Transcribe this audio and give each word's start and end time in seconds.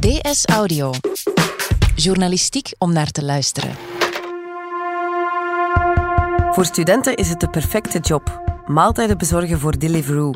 DS 0.00 0.44
Audio. 0.46 0.90
Journalistiek 1.94 2.72
om 2.78 2.92
naar 2.92 3.10
te 3.10 3.24
luisteren. 3.24 3.70
Voor 6.50 6.64
studenten 6.64 7.16
is 7.16 7.28
het 7.28 7.40
de 7.40 7.48
perfecte 7.50 7.98
job. 7.98 8.42
Maaltijden 8.66 9.18
bezorgen 9.18 9.58
voor 9.58 9.78
Deliveroo. 9.78 10.34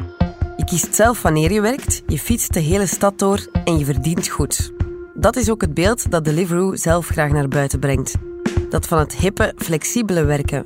Je 0.56 0.64
kiest 0.64 0.94
zelf 0.94 1.22
wanneer 1.22 1.52
je 1.52 1.60
werkt, 1.60 2.02
je 2.06 2.18
fietst 2.18 2.54
de 2.54 2.60
hele 2.60 2.86
stad 2.86 3.18
door 3.18 3.46
en 3.64 3.78
je 3.78 3.84
verdient 3.84 4.28
goed. 4.28 4.72
Dat 5.14 5.36
is 5.36 5.50
ook 5.50 5.60
het 5.60 5.74
beeld 5.74 6.10
dat 6.10 6.24
Deliveroo 6.24 6.76
zelf 6.76 7.06
graag 7.06 7.30
naar 7.30 7.48
buiten 7.48 7.78
brengt. 7.78 8.14
Dat 8.70 8.86
van 8.86 8.98
het 8.98 9.16
hippe, 9.16 9.54
flexibele 9.56 10.24
werken. 10.24 10.62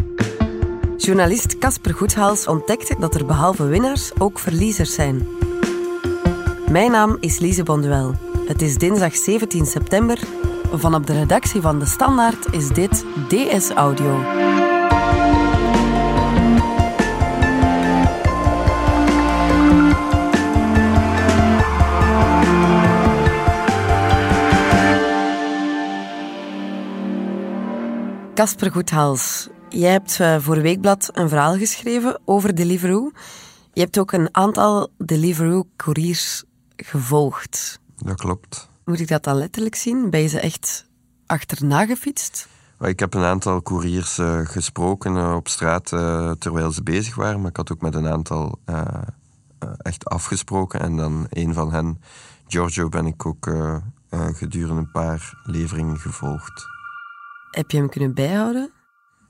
Journalist 0.96 1.58
Casper 1.58 1.94
Goedhals 1.94 2.46
ontdekte 2.46 2.96
dat 2.98 3.14
er 3.14 3.26
behalve 3.26 3.64
winnaars 3.64 4.10
ook 4.18 4.38
verliezers 4.38 4.94
zijn. 4.94 5.26
Mijn 6.70 6.90
naam 6.90 7.16
is 7.20 7.38
Lise 7.38 7.62
Bonduel. 7.62 8.27
Het 8.48 8.62
is 8.62 8.76
dinsdag 8.76 9.16
17 9.16 9.66
september. 9.66 10.18
Van 10.72 10.94
op 10.94 11.06
de 11.06 11.12
redactie 11.12 11.60
van 11.60 11.78
De 11.78 11.86
Standaard 11.86 12.52
is 12.52 12.68
dit 12.68 13.04
DS 13.28 13.70
Audio. 13.70 14.22
Casper 28.34 28.70
Goedhals, 28.70 29.48
jij 29.68 29.90
hebt 29.90 30.20
eh, 30.20 30.36
voor 30.38 30.60
Weekblad 30.60 31.10
een 31.12 31.28
verhaal 31.28 31.56
geschreven 31.56 32.20
over 32.24 32.54
Deliveroo. 32.54 33.10
Je 33.72 33.80
hebt 33.80 33.98
ook 33.98 34.12
een 34.12 34.28
aantal 34.32 34.88
Deliveroo-couriers 34.98 36.44
gevolgd. 36.76 37.80
Dat 38.04 38.16
klopt. 38.16 38.68
Moet 38.84 39.00
ik 39.00 39.08
dat 39.08 39.24
dan 39.24 39.36
letterlijk 39.36 39.74
zien? 39.74 40.10
Ben 40.10 40.20
je 40.20 40.28
ze 40.28 40.40
echt 40.40 40.86
achterna 41.26 41.86
gefietst? 41.86 42.48
Ik 42.80 43.00
heb 43.00 43.14
een 43.14 43.24
aantal 43.24 43.62
couriers 43.62 44.18
uh, 44.18 44.40
gesproken 44.44 45.16
uh, 45.16 45.34
op 45.34 45.48
straat 45.48 45.92
uh, 45.92 46.30
terwijl 46.30 46.70
ze 46.70 46.82
bezig 46.82 47.14
waren, 47.14 47.40
maar 47.40 47.50
ik 47.50 47.56
had 47.56 47.72
ook 47.72 47.80
met 47.80 47.94
een 47.94 48.08
aantal 48.08 48.58
echt 49.78 50.04
afgesproken. 50.04 50.80
En 50.80 50.96
dan 50.96 51.26
een 51.30 51.54
van 51.54 51.72
hen, 51.72 52.02
Giorgio, 52.46 52.88
ben 52.88 53.06
ik 53.06 53.26
ook 53.26 53.50
gedurende 54.10 54.80
een 54.80 54.90
paar 54.90 55.40
leveringen 55.44 55.98
gevolgd. 55.98 56.66
Heb 57.50 57.70
je 57.70 57.76
hem 57.76 57.88
kunnen 57.88 58.14
bijhouden? 58.14 58.70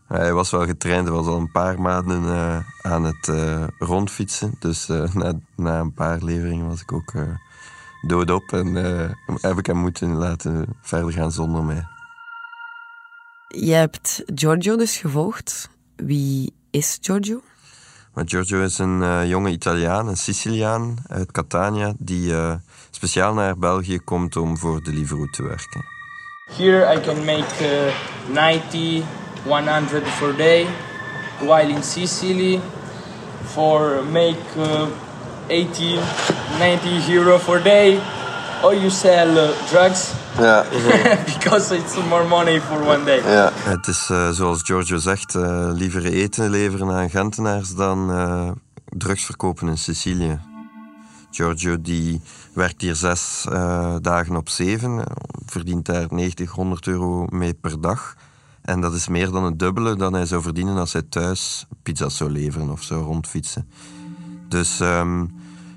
Hij 0.07 0.33
was 0.33 0.51
wel 0.51 0.67
getraind, 0.67 1.07
hij 1.07 1.17
was 1.17 1.27
al 1.27 1.37
een 1.37 1.51
paar 1.51 1.81
maanden 1.81 2.65
aan 2.83 3.05
het 3.05 3.31
rondfietsen. 3.79 4.55
Dus 4.59 4.87
na, 4.87 5.33
na, 5.57 5.81
een 5.81 5.93
paar 5.93 6.23
leveringen 6.23 6.67
was 6.67 6.81
ik 6.81 6.93
ook 6.93 7.13
doodop 8.07 8.53
en 8.53 8.75
heb 9.41 9.59
ik 9.59 9.67
hem 9.67 9.77
moeten 9.77 10.15
laten 10.17 10.67
verder 10.83 11.13
gaan 11.13 11.33
zonder 11.33 11.65
mij. 11.65 11.87
Je 13.49 13.73
hebt 13.73 14.23
Giorgio 14.35 14.77
dus 14.77 14.97
gevolgd. 14.97 15.69
Wie 15.97 16.53
is 16.71 16.99
Giorgio? 17.01 17.41
Maar 18.15 18.25
Giorgio 18.27 18.63
is 18.63 18.79
een 18.79 19.01
uh, 19.01 19.29
jonge 19.29 19.51
Italiaan, 19.51 20.09
een 20.09 20.17
Siciliaan 20.17 20.97
uit 21.07 21.33
Catania, 21.33 21.93
die 21.99 22.31
uh, 22.31 22.55
speciaal 22.91 23.35
naar 23.35 23.59
België 23.59 23.99
komt 23.99 24.37
om 24.37 24.59
voor 24.59 24.83
Deliveroo 24.83 25.27
te 25.27 25.43
werken. 25.43 25.85
Here 26.57 26.95
I 26.97 27.01
can 27.01 27.25
make 27.25 27.47
uh, 27.63 28.35
90, 28.35 29.05
100 29.45 30.05
per 30.19 30.37
day, 30.37 30.67
while 31.39 31.69
in 31.69 31.83
Sicily 31.83 32.61
for 33.45 34.05
make 34.13 34.39
80, 35.49 36.01
90 36.59 37.09
euro 37.09 37.39
per 37.39 37.63
day. 37.63 37.99
Or 38.63 38.75
you 38.75 38.91
sell 38.91 39.55
drugs, 39.71 40.13
ja. 40.39 40.65
Because 41.35 41.75
it's 41.75 41.97
more 42.09 42.25
money 42.25 42.61
for 42.61 42.87
one 42.87 43.05
day. 43.05 43.23
Ja. 43.23 43.53
Het 43.55 43.87
is 43.87 44.09
uh, 44.11 44.31
zoals 44.31 44.63
Giorgio 44.63 44.97
zegt, 44.97 45.35
uh, 45.35 45.71
liever 45.73 46.05
eten 46.05 46.51
leveren 46.51 46.91
aan 46.91 47.11
Gentenaars 47.11 47.75
dan 47.75 48.11
uh, 48.11 48.51
drugs 48.85 49.25
verkopen 49.25 49.69
in 49.69 49.79
Sicilië. 49.79 50.39
Giorgio 51.31 51.81
die 51.81 52.21
werkt 52.53 52.81
hier 52.81 52.95
zes 52.95 53.47
dagen 54.01 54.37
op 54.37 54.49
zeven, 54.49 55.05
verdient 55.47 55.87
daar 55.87 56.07
90, 56.11 56.51
100 56.51 56.87
euro 56.87 57.27
mee 57.29 57.55
per 57.55 57.81
dag. 57.81 58.15
En 58.63 58.81
dat 58.81 58.95
is 58.95 59.09
meer 59.09 59.31
dan 59.31 59.45
het 59.45 59.59
dubbele 59.59 59.97
dan 59.97 60.13
hij 60.13 60.27
zou 60.27 60.43
verdienen 60.43 60.77
als 60.77 60.93
hij 60.93 61.03
thuis 61.03 61.67
pizza's 61.83 62.17
zou 62.17 62.31
leveren 62.31 62.71
of 62.71 62.83
zou 62.83 63.03
rondfietsen. 63.03 63.69
Dus 64.49 64.81
um, 64.81 65.31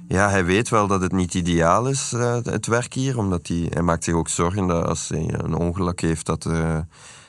ja, 0.07 0.29
hij 0.29 0.45
weet 0.45 0.69
wel 0.69 0.87
dat 0.87 1.01
het 1.01 1.11
niet 1.11 1.33
ideaal 1.33 1.87
is, 1.87 2.13
uh, 2.15 2.37
het 2.43 2.67
werk 2.67 2.93
hier. 2.93 3.17
Omdat 3.17 3.47
hij, 3.47 3.67
hij 3.69 3.81
maakt 3.81 4.03
zich 4.03 4.13
ook 4.13 4.27
zorgen 4.29 4.67
dat 4.67 4.85
als 4.85 5.09
hij 5.09 5.33
een 5.37 5.55
ongeluk 5.55 6.01
heeft, 6.01 6.25
dat, 6.25 6.45
uh, 6.45 6.79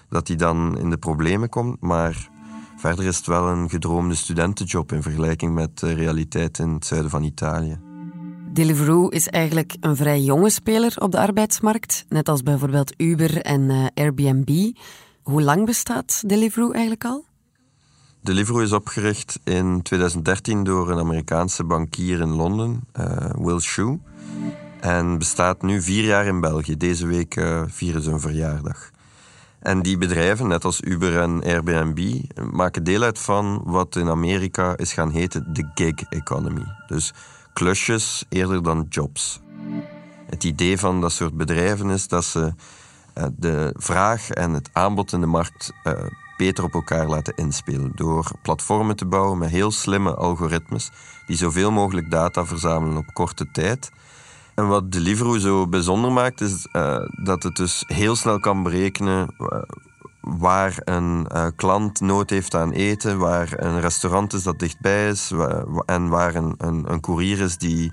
dat 0.09 0.29
hij 0.29 0.37
dan 0.37 0.79
in 0.79 0.91
de 0.91 0.97
problemen 0.97 1.49
komt. 1.49 1.81
Maar 1.81 2.29
verder 2.77 3.05
is 3.05 3.17
het 3.17 3.27
wel 3.27 3.49
een 3.49 3.71
gedroomde 3.71 4.15
studentenjob 4.15 4.93
in 4.93 5.03
vergelijking 5.03 5.55
met 5.55 5.79
de 5.79 5.93
realiteit 5.93 6.59
in 6.59 6.69
het 6.69 6.87
zuiden 6.87 7.11
van 7.11 7.23
Italië. 7.23 7.79
Deliveroo 8.53 9.09
is 9.09 9.29
eigenlijk 9.29 9.77
een 9.81 9.97
vrij 9.97 10.21
jonge 10.21 10.51
speler 10.51 10.95
op 10.99 11.13
de 11.13 11.19
arbeidsmarkt, 11.19 12.05
net 12.09 12.29
als 12.29 12.43
bijvoorbeeld 12.43 12.95
Uber 12.97 13.43
en 13.43 13.61
uh, 13.61 13.87
Airbnb. 13.95 14.71
Hoe 15.23 15.43
lang 15.43 15.67
bestaat 15.67 16.23
Deliveroo 16.27 16.71
eigenlijk 16.71 17.05
al? 17.05 17.25
Deliveroo 18.23 18.61
is 18.61 18.73
opgericht 18.73 19.41
in 19.45 19.83
2013 19.83 20.65
door 20.65 20.91
een 20.91 20.99
Amerikaanse 20.99 21.65
bankier 21.65 22.21
in 22.21 22.29
Londen, 22.29 22.85
uh, 23.01 23.07
Will 23.39 23.61
Shue. 23.61 23.99
En 24.81 25.19
bestaat 25.19 25.63
nu 25.63 25.83
vier 25.83 26.05
jaar 26.05 26.27
in 26.27 26.41
België. 26.41 26.77
Deze 26.77 27.07
week 27.07 27.37
uh, 27.37 27.63
vieren 27.67 28.03
ze 28.03 28.11
een 28.11 28.21
verjaardag. 28.21 28.91
En 29.59 29.83
die 29.83 29.99
bedrijven, 29.99 30.49
net 30.49 30.65
als 30.65 30.81
Uber 30.81 31.21
en 31.21 31.43
Airbnb, 31.45 32.21
maken 32.53 32.85
deel 32.85 33.03
uit 33.03 33.19
van 33.19 33.63
wat 33.65 33.97
in 33.97 34.09
Amerika 34.09 34.77
is 34.77 34.93
gaan 34.93 35.11
heten 35.11 35.53
de 35.53 35.71
gig 35.75 36.03
economy. 36.09 36.65
Dus 36.87 37.13
klusjes 37.53 38.25
eerder 38.29 38.63
dan 38.63 38.87
jobs. 38.89 39.41
Het 40.27 40.45
idee 40.45 40.79
van 40.79 41.01
dat 41.01 41.13
soort 41.13 41.37
bedrijven 41.37 41.91
is 41.91 42.09
dat 42.09 42.25
ze 42.25 42.53
uh, 43.19 43.25
de 43.37 43.75
vraag 43.77 44.31
en 44.31 44.53
het 44.53 44.71
aanbod 44.73 45.13
in 45.13 45.21
de 45.21 45.27
markt 45.27 45.73
beter 46.45 46.65
op 46.65 46.75
elkaar 46.75 47.07
laten 47.07 47.35
inspelen. 47.37 47.93
Door 47.95 48.31
platformen 48.43 48.97
te 48.97 49.07
bouwen 49.07 49.39
met 49.39 49.51
heel 49.51 49.71
slimme 49.71 50.15
algoritmes 50.15 50.91
die 51.27 51.37
zoveel 51.37 51.71
mogelijk 51.71 52.11
data 52.11 52.47
verzamelen 52.47 52.97
op 52.97 53.15
korte 53.15 53.51
tijd. 53.53 53.91
En 54.55 54.69
wat 54.69 54.93
Deliveroo 54.93 55.39
zo 55.39 55.69
bijzonder 55.69 56.13
maakt, 56.13 56.41
is 56.41 56.67
uh, 56.73 56.99
dat 57.25 57.43
het 57.43 57.57
dus 57.57 57.85
heel 57.87 58.17
snel 58.17 58.41
kan 58.41 58.63
berekenen 58.63 59.35
uh, 59.39 59.63
waar 60.21 60.75
een 60.85 61.27
uh, 61.33 61.47
klant 61.57 62.01
nood 62.01 62.31
heeft 62.31 62.55
aan 62.55 62.73
eten, 62.73 63.19
waar 63.19 63.53
een 63.57 63.81
restaurant 63.81 64.33
is 64.33 64.43
dat 64.43 64.59
dichtbij 64.59 65.09
is 65.09 65.33
en 65.87 66.09
waar 66.09 66.35
een, 66.35 66.55
een, 66.59 67.01
courier 67.01 67.41
is 67.41 67.59
die 67.59 67.93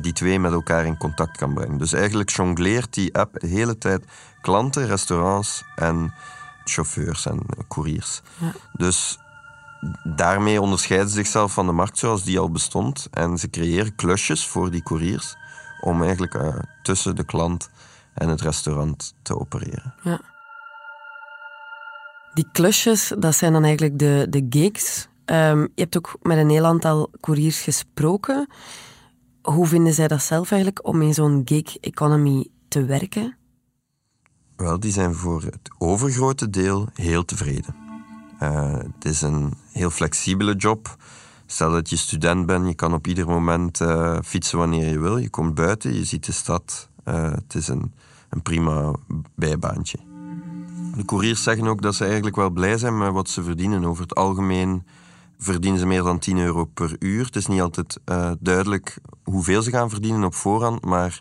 die 0.00 0.12
twee 0.12 0.38
met 0.38 0.52
elkaar 0.52 0.84
in 0.84 0.96
contact 0.96 1.36
kan 1.36 1.54
brengen. 1.54 1.78
Dus 1.78 1.92
eigenlijk 1.92 2.30
jongleert 2.30 2.94
die 2.94 3.16
app 3.16 3.40
de 3.40 3.46
hele 3.46 3.78
tijd 3.78 4.04
klanten, 4.40 4.86
restaurants 4.86 5.64
en 5.76 6.12
chauffeurs 6.68 7.26
en 7.26 7.46
couriers. 7.68 8.22
Ja. 8.38 8.52
Dus 8.72 9.18
daarmee 10.16 10.60
onderscheiden 10.60 11.08
ze 11.08 11.14
zichzelf 11.14 11.52
van 11.52 11.66
de 11.66 11.72
markt 11.72 11.98
zoals 11.98 12.24
die 12.24 12.38
al 12.38 12.50
bestond. 12.50 13.08
En 13.10 13.38
ze 13.38 13.50
creëren 13.50 13.94
klusjes 13.94 14.46
voor 14.46 14.70
die 14.70 14.82
couriers 14.82 15.36
om 15.80 16.02
eigenlijk 16.02 16.34
uh, 16.34 16.58
tussen 16.82 17.16
de 17.16 17.24
klant 17.24 17.70
en 18.14 18.28
het 18.28 18.40
restaurant 18.40 19.14
te 19.22 19.38
opereren. 19.38 19.94
Ja. 20.02 20.20
Die 22.34 22.48
klusjes, 22.52 23.12
dat 23.18 23.34
zijn 23.34 23.52
dan 23.52 23.64
eigenlijk 23.64 23.98
de, 23.98 24.26
de 24.30 24.46
gigs. 24.50 25.08
Um, 25.24 25.60
je 25.60 25.82
hebt 25.82 25.96
ook 25.96 26.18
met 26.22 26.38
een 26.38 26.50
heel 26.50 26.64
aantal 26.64 27.10
couriers 27.20 27.60
gesproken. 27.60 28.48
Hoe 29.42 29.66
vinden 29.66 29.94
zij 29.94 30.08
dat 30.08 30.22
zelf 30.22 30.50
eigenlijk 30.50 30.86
om 30.86 31.02
in 31.02 31.14
zo'n 31.14 31.42
gig 31.44 31.76
economy 31.76 32.48
te 32.68 32.84
werken? 32.84 33.37
Wel, 34.58 34.80
die 34.80 34.92
zijn 34.92 35.14
voor 35.14 35.42
het 35.42 35.70
overgrote 35.78 36.50
deel 36.50 36.88
heel 36.94 37.24
tevreden. 37.24 37.74
Uh, 38.42 38.72
het 38.72 39.04
is 39.04 39.22
een 39.22 39.52
heel 39.72 39.90
flexibele 39.90 40.54
job. 40.54 40.96
Stel 41.46 41.70
dat 41.70 41.90
je 41.90 41.96
student 41.96 42.46
bent, 42.46 42.66
je 42.66 42.74
kan 42.74 42.94
op 42.94 43.06
ieder 43.06 43.28
moment 43.28 43.80
uh, 43.80 44.18
fietsen 44.24 44.58
wanneer 44.58 44.88
je 44.88 44.98
wil. 44.98 45.16
Je 45.16 45.30
komt 45.30 45.54
buiten, 45.54 45.94
je 45.94 46.04
ziet 46.04 46.26
de 46.26 46.32
stad. 46.32 46.88
Uh, 47.04 47.30
het 47.32 47.54
is 47.54 47.68
een, 47.68 47.92
een 48.28 48.42
prima 48.42 48.92
bijbaantje. 49.34 49.98
De 50.96 51.04
couriers 51.04 51.42
zeggen 51.42 51.66
ook 51.66 51.82
dat 51.82 51.94
ze 51.94 52.04
eigenlijk 52.04 52.36
wel 52.36 52.50
blij 52.50 52.78
zijn 52.78 52.98
met 52.98 53.12
wat 53.12 53.28
ze 53.28 53.42
verdienen. 53.42 53.84
Over 53.84 54.02
het 54.02 54.14
algemeen 54.14 54.82
verdienen 55.38 55.80
ze 55.80 55.86
meer 55.86 56.02
dan 56.02 56.18
10 56.18 56.38
euro 56.38 56.64
per 56.64 56.96
uur. 56.98 57.24
Het 57.24 57.36
is 57.36 57.46
niet 57.46 57.60
altijd 57.60 58.00
duidelijk 58.40 58.98
hoeveel 59.24 59.62
ze 59.62 59.70
gaan 59.70 59.90
verdienen 59.90 60.24
op 60.24 60.34
voorhand, 60.34 60.84
maar 60.84 61.18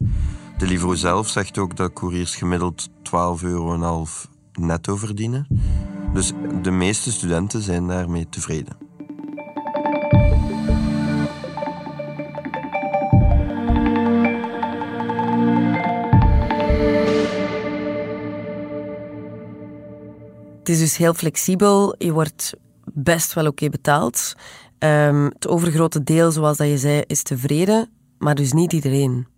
de 0.58 0.66
Livro 0.66 0.96
zelf 0.96 1.30
zegt 1.30 1.58
ook 1.58 1.76
dat 1.76 1.94
koeriers 1.94 2.36
gemiddeld 2.36 2.90
12,5 2.90 3.44
euro 3.44 4.06
netto 4.54 4.96
verdienen. 4.96 5.48
Dus 6.14 6.32
de 6.62 6.72
meeste 6.72 7.12
studenten 7.12 7.62
zijn 7.62 7.88
daarmee 7.88 8.30
tevreden. 8.30 8.78
Het 20.60 20.70
is 20.70 20.80
dus 20.80 20.98
heel 20.98 21.14
flexibel. 21.14 21.96
Je 21.98 22.12
wordt 22.12 22.54
best 22.94 23.34
wel 23.34 23.48
oké 23.48 23.70
betaald. 23.70 24.36
Ehm, 24.78 25.24
het 25.24 25.48
overgrote 25.48 26.04
deel, 26.04 26.32
zoals 26.32 26.58
dat 26.58 26.68
je 26.68 26.78
zei, 26.78 27.04
is 27.08 27.24
tevreden, 27.24 27.90
maar 28.18 28.36
dus 28.36 28.54
niet 28.54 28.74
iedereen. 28.74 29.37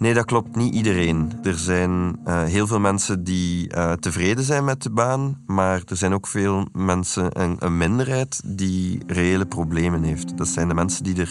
Nee, 0.00 0.14
dat 0.14 0.24
klopt 0.24 0.56
niet 0.56 0.74
iedereen. 0.74 1.32
Er 1.42 1.58
zijn 1.58 2.20
uh, 2.26 2.42
heel 2.42 2.66
veel 2.66 2.80
mensen 2.80 3.24
die 3.24 3.74
uh, 3.74 3.92
tevreden 3.92 4.44
zijn 4.44 4.64
met 4.64 4.82
de 4.82 4.90
baan, 4.90 5.42
maar 5.46 5.82
er 5.86 5.96
zijn 5.96 6.14
ook 6.14 6.26
veel 6.26 6.68
mensen, 6.72 7.40
een, 7.40 7.56
een 7.58 7.76
minderheid, 7.76 8.40
die 8.44 9.02
reële 9.06 9.46
problemen 9.46 10.02
heeft. 10.02 10.38
Dat 10.38 10.48
zijn 10.48 10.68
de 10.68 10.74
mensen 10.74 11.04
die 11.04 11.26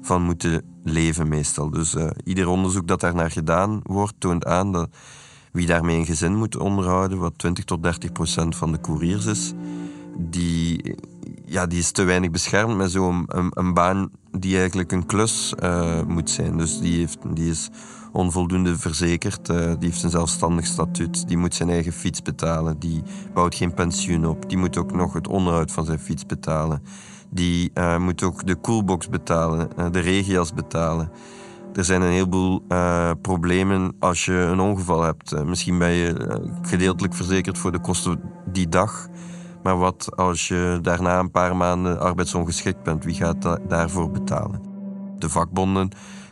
ervan 0.00 0.22
moeten 0.22 0.62
leven 0.84 1.28
meestal. 1.28 1.70
Dus 1.70 1.94
uh, 1.94 2.10
ieder 2.24 2.48
onderzoek 2.48 2.86
dat 2.86 3.00
daar 3.00 3.14
naar 3.14 3.30
gedaan 3.30 3.80
wordt, 3.82 4.14
toont 4.18 4.44
aan 4.44 4.72
dat 4.72 4.88
wie 5.52 5.66
daarmee 5.66 5.98
een 5.98 6.06
gezin 6.06 6.36
moet 6.36 6.56
onderhouden, 6.56 7.18
wat 7.18 7.38
20 7.38 7.64
tot 7.64 7.82
30 7.82 8.12
procent 8.12 8.56
van 8.56 8.72
de 8.72 8.80
couriers 8.80 9.26
is, 9.26 9.52
die, 10.18 10.94
ja, 11.44 11.66
die 11.66 11.78
is 11.78 11.90
te 11.90 12.02
weinig 12.02 12.30
beschermd 12.30 12.76
met 12.76 12.90
zo'n 12.90 13.24
een, 13.26 13.50
een, 13.54 13.74
baan 13.74 14.10
die 14.38 14.58
eigenlijk 14.58 14.92
een 14.92 15.06
klus 15.06 15.54
moet 16.06 16.30
zijn. 16.30 16.56
Dus 16.56 16.80
die, 16.80 16.98
heeft, 16.98 17.18
die 17.34 17.50
is 17.50 17.70
onvoldoende 18.12 18.78
verzekerd, 18.78 19.48
uh, 19.48 19.56
die 19.56 19.88
heeft 19.88 20.02
een 20.02 20.10
zelfstandig 20.10 20.66
statuut, 20.66 21.28
die 21.28 21.36
moet 21.36 21.54
zijn 21.54 21.70
eigen 21.70 21.92
fiets 21.92 22.22
betalen, 22.22 22.78
die 22.78 23.02
bouwt 23.34 23.54
geen 23.54 23.74
pensioen 23.74 24.26
op, 24.26 24.48
die 24.48 24.58
moet 24.58 24.76
ook 24.76 24.92
nog 24.92 25.12
het 25.12 25.28
onderhoud 25.28 25.72
van 25.72 25.84
zijn 25.84 25.98
fiets 25.98 26.26
betalen. 26.26 26.82
Die 27.32 27.70
uh, 27.74 27.98
moet 27.98 28.22
ook 28.22 28.46
de 28.46 28.60
coolbox 28.60 29.08
betalen, 29.08 29.68
de 29.92 29.98
regenjas 29.98 30.54
betalen. 30.54 31.10
Er 31.74 31.84
zijn 31.84 32.02
een 32.02 32.12
heleboel 32.12 32.62
problemen 33.22 33.96
als 33.98 34.24
je 34.24 34.32
een 34.32 34.60
ongeval 34.60 35.02
hebt. 35.02 35.44
misschien 35.44 35.78
ben 35.78 35.90
je 35.90 36.40
gedeeltelijk 36.62 37.14
verzekerd 37.14 37.58
voor 37.58 37.72
de 37.72 37.80
kosten 37.80 38.20
die 38.46 38.68
dag. 38.68 39.08
Maar 39.62 39.78
wat 39.78 40.16
als 40.16 40.48
je 40.48 40.78
daarna 40.82 41.18
een 41.18 41.30
paar 41.30 41.56
maanden 41.56 42.00
arbeidsongeschikt 42.00 42.82
bent? 42.82 43.04
Wie 43.04 43.14
gaat 43.14 43.58
daarvoor 43.68 44.10
betalen? 44.10 44.60
De 45.18 45.28
vakbonden 45.28 45.90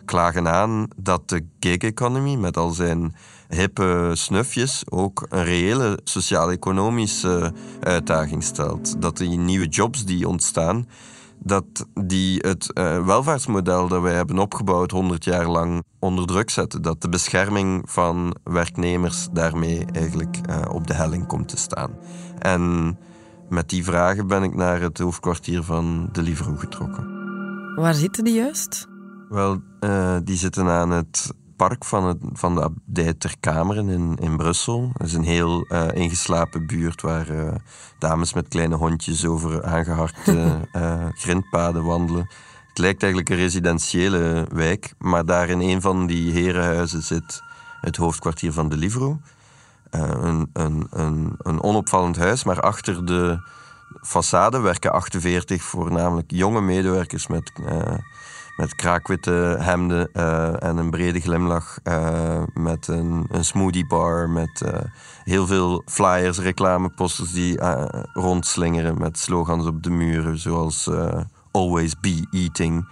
klagen 0.09 0.49
aan 0.49 0.89
dat 0.97 1.29
de 1.29 1.47
gig 1.61 1.77
economy 1.77 2.35
met 2.35 2.57
al 2.57 2.71
zijn 2.71 3.15
hippe 3.49 4.11
snufjes 4.15 4.83
ook 4.89 5.27
een 5.29 5.45
reële 5.45 5.99
sociaal-economische 6.05 7.53
uitdaging 7.81 8.43
stelt. 8.43 9.03
Dat 9.03 9.17
die 9.17 9.39
nieuwe 9.39 9.67
jobs 9.67 10.05
die 10.05 10.29
ontstaan, 10.29 10.89
dat 11.39 11.87
die 12.05 12.39
het 12.39 12.71
uh, 12.75 13.05
welvaartsmodel 13.07 13.89
dat 13.89 14.03
wij 14.03 14.15
hebben 14.15 14.39
opgebouwd 14.39 14.91
100 14.91 15.25
jaar 15.25 15.47
lang 15.47 15.83
onder 15.99 16.27
druk 16.27 16.51
zetten. 16.51 16.83
Dat 16.83 17.03
de 17.03 17.09
bescherming 17.09 17.91
van 17.91 18.37
werknemers 18.45 19.29
daarmee 19.33 19.85
eigenlijk 19.93 20.37
uh, 20.51 20.57
op 20.73 20.87
de 20.87 20.95
helling 20.95 21.27
komt 21.27 21.49
te 21.49 21.57
staan. 21.57 21.91
En 22.39 22.97
met 23.49 23.69
die 23.69 23.85
vragen 23.85 24.27
ben 24.27 24.43
ik 24.43 24.55
naar 24.55 24.81
het 24.81 24.99
hoofdkwartier 24.99 25.63
van 25.63 26.09
Deliveroo 26.13 26.57
getrokken. 26.57 27.17
Waar 27.77 27.95
zitten 27.95 28.25
die 28.25 28.35
juist? 28.35 28.89
Wel, 29.29 29.61
uh, 29.81 30.17
die 30.25 30.37
zitten 30.37 30.69
aan 30.69 30.91
het 30.91 31.35
park 31.57 31.85
van, 31.85 32.05
het, 32.05 32.19
van 32.33 32.55
de 32.55 32.63
abdij 32.63 33.15
Ter 33.15 33.35
Kameren 33.41 33.89
in, 33.89 34.17
in 34.21 34.37
Brussel. 34.37 34.91
Dat 34.93 35.07
is 35.07 35.13
een 35.13 35.25
heel 35.25 35.67
uh, 35.69 35.87
ingeslapen 35.93 36.67
buurt 36.67 37.01
waar 37.01 37.31
uh, 37.31 37.55
dames 37.99 38.33
met 38.33 38.49
kleine 38.49 38.75
hondjes 38.75 39.27
over 39.27 39.65
aangeharkte 39.65 40.69
grindpaden 41.23 41.85
wandelen. 41.85 42.31
Het 42.69 42.79
lijkt 42.79 43.03
eigenlijk 43.03 43.33
een 43.33 43.37
residentiële 43.37 44.47
wijk, 44.53 44.95
maar 44.99 45.25
daar 45.25 45.49
in 45.49 45.61
een 45.61 45.81
van 45.81 46.07
die 46.07 46.33
herenhuizen 46.33 47.03
zit 47.03 47.43
het 47.81 47.97
hoofdkwartier 47.97 48.53
van 48.53 48.69
Deliveroo. 48.69 49.21
Een, 49.91 50.51
een, 50.53 50.87
een, 50.91 51.35
een, 51.39 51.63
onopvallend 51.63 52.17
huis, 52.17 52.45
maar 52.45 52.61
achter 52.61 53.07
de 53.07 53.41
façade 54.07 54.61
werken 54.61 54.93
48 54.93 55.63
voornamelijk 55.63 56.31
jonge 56.31 56.61
medewerkers 56.61 57.27
met 57.27 57.53
met 58.59 58.75
kraakwitte 58.75 59.57
hemden 59.61 60.11
uh, 60.13 60.63
en 60.63 60.77
een 60.77 60.91
brede 60.91 61.21
glimlach. 61.21 61.79
Uh, 61.85 62.43
met 62.55 62.89
een, 62.89 63.27
een 63.31 63.45
smoothie 63.45 63.87
bar, 63.87 64.31
met 64.31 64.63
uh, 64.65 64.73
heel 65.25 65.47
veel 65.47 65.83
flyers, 65.87 66.39
reclameposters 66.39 67.33
die 67.33 67.61
rondslingeren 68.13 68.99
met 68.99 69.19
slogans 69.19 69.67
op 69.67 69.83
de 69.83 69.91
muren, 69.91 70.39
zoals 70.39 70.91
Always 71.51 72.01
Be 72.01 72.27
Eating. 72.31 72.89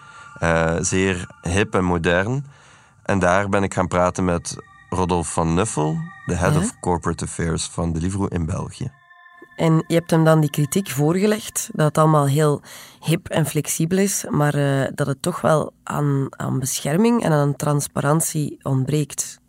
zeer 0.84 1.26
hip 1.42 1.74
en 1.74 1.84
modern. 1.84 2.46
En 3.02 3.18
daar 3.18 3.48
ben 3.48 3.62
ik 3.62 3.74
gaan 3.74 3.88
praten 3.88 4.24
met 4.24 4.56
Rodolphe 4.90 5.32
van 5.32 5.54
Nuffel, 5.54 5.98
de 6.26 6.34
Head 6.34 6.56
of 6.56 6.80
Corporate 6.80 7.24
Affairs 7.24 7.64
van 7.64 7.92
Deliveroo 7.92 8.26
in 8.26 8.46
België. 8.46 8.95
En 9.56 9.84
je 9.86 9.94
hebt 9.94 10.10
hem 10.10 10.24
dan 10.24 10.40
die 10.40 10.50
kritiek 10.50 10.88
voorgelegd, 10.88 11.68
dat 11.72 11.86
het 11.86 11.98
allemaal 11.98 12.26
heel 12.26 12.62
hip 13.00 13.28
en 13.28 13.46
flexibel 13.46 13.98
is, 13.98 14.24
maar 14.30 14.54
uh, 14.54 14.86
dat 14.94 15.06
het 15.06 15.22
toch 15.22 15.40
wel 15.40 15.72
aan, 15.82 16.26
aan 16.30 16.58
bescherming 16.58 17.22
en 17.22 17.32
aan 17.32 17.56
transparantie 17.56 18.58
ontbreekt. 18.62 19.40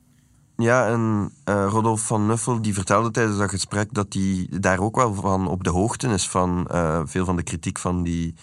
Ja, 0.55 0.87
en 0.87 1.31
uh, 1.49 1.67
Rodolphe 1.69 2.05
van 2.05 2.25
Nuffel 2.25 2.61
die 2.61 2.73
vertelde 2.73 3.11
tijdens 3.11 3.37
dat 3.37 3.49
gesprek 3.49 3.93
dat 3.93 4.13
hij 4.13 4.47
daar 4.59 4.79
ook 4.79 4.95
wel 4.95 5.13
van 5.13 5.47
op 5.47 5.63
de 5.63 5.69
hoogte 5.69 6.07
is 6.07 6.29
van 6.29 6.67
uh, 6.71 7.01
veel 7.05 7.25
van 7.25 7.35
de 7.35 7.43
kritiek 7.43 7.79
van 7.79 8.03
die, 8.03 8.35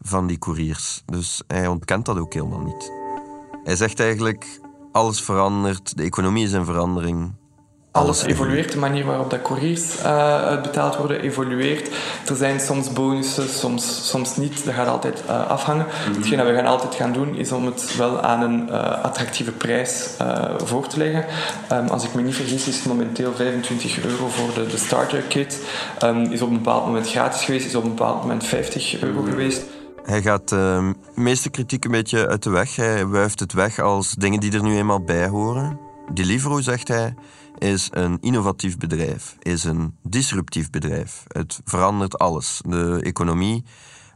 van 0.00 0.26
die 0.26 0.38
couriers. 0.38 1.02
Dus 1.06 1.42
hij 1.46 1.66
ontkent 1.66 2.06
dat 2.06 2.18
ook 2.18 2.34
helemaal 2.34 2.62
niet. 2.62 2.92
Hij 3.64 3.76
zegt 3.76 4.00
eigenlijk, 4.00 4.60
alles 4.92 5.20
verandert, 5.20 5.96
de 5.96 6.02
economie 6.02 6.44
is 6.44 6.52
in 6.52 6.64
verandering, 6.64 7.34
alles 7.90 8.24
evolueert, 8.24 8.72
de 8.72 8.78
manier 8.78 9.04
waarop 9.04 9.30
dat 9.30 9.42
couriers 9.42 10.02
uh, 10.02 10.62
betaald 10.62 10.96
worden 10.96 11.20
evolueert. 11.20 11.90
Er 12.28 12.36
zijn 12.36 12.60
soms 12.60 12.92
bonussen, 12.92 13.48
soms, 13.48 14.08
soms 14.08 14.36
niet. 14.36 14.64
Dat 14.64 14.74
gaat 14.74 14.88
altijd 14.88 15.22
uh, 15.26 15.50
afhangen. 15.50 15.86
Mm 15.86 16.14
Hetgeen 16.14 16.38
dat 16.38 16.46
we 16.46 16.54
gaan 16.54 16.66
altijd 16.66 16.94
gaan 16.94 17.12
doen, 17.12 17.34
is 17.34 17.52
om 17.52 17.66
het 17.66 17.96
wel 17.96 18.20
aan 18.20 18.42
een 18.42 18.68
uh, 18.68 19.04
attractieve 19.04 19.52
prijs 19.52 20.10
voor 20.64 20.86
te 20.86 20.98
leggen. 20.98 21.24
Um, 21.72 21.88
als 21.88 22.04
ik 22.04 22.14
me 22.14 22.22
niet 22.22 22.34
vergis, 22.34 22.68
is 22.68 22.76
het 22.76 22.86
momenteel 22.86 23.34
25 23.34 24.04
euro 24.04 24.28
voor 24.28 24.54
de, 24.54 24.66
de 24.66 24.76
starter 24.76 25.22
kit. 25.22 25.60
Um, 26.04 26.32
is 26.32 26.42
op 26.42 26.48
een 26.48 26.56
bepaald 26.56 26.84
moment 26.84 27.10
gratis 27.10 27.44
geweest, 27.44 27.66
is 27.66 27.74
op 27.74 27.82
een 27.82 27.94
bepaald 27.94 28.20
moment 28.20 28.44
50 28.44 29.02
euro 29.02 29.20
mm 29.20 29.28
geweest. 29.28 29.62
Hij 30.02 30.22
gaat 30.22 30.48
de 30.48 30.94
meeste 31.14 31.50
kritiek 31.50 31.84
een 31.84 31.90
beetje 31.90 32.28
uit 32.28 32.42
de 32.42 32.50
weg. 32.50 32.76
Hij 32.76 33.06
wuift 33.06 33.40
het 33.40 33.52
weg 33.52 33.78
als 33.78 34.14
dingen 34.14 34.40
die 34.40 34.52
er 34.52 34.62
nu 34.62 34.76
eenmaal 34.76 35.04
bij 35.04 35.28
horen. 35.28 35.78
Deliveroo, 36.12 36.60
zegt 36.60 36.88
hij, 36.88 37.14
is 37.58 37.88
een 37.90 38.18
innovatief 38.20 38.76
bedrijf, 38.76 39.36
is 39.38 39.64
een 39.64 39.96
disruptief 40.02 40.70
bedrijf. 40.70 41.24
Het 41.28 41.60
verandert 41.64 42.18
alles. 42.18 42.60
De 42.66 43.00
economie 43.02 43.64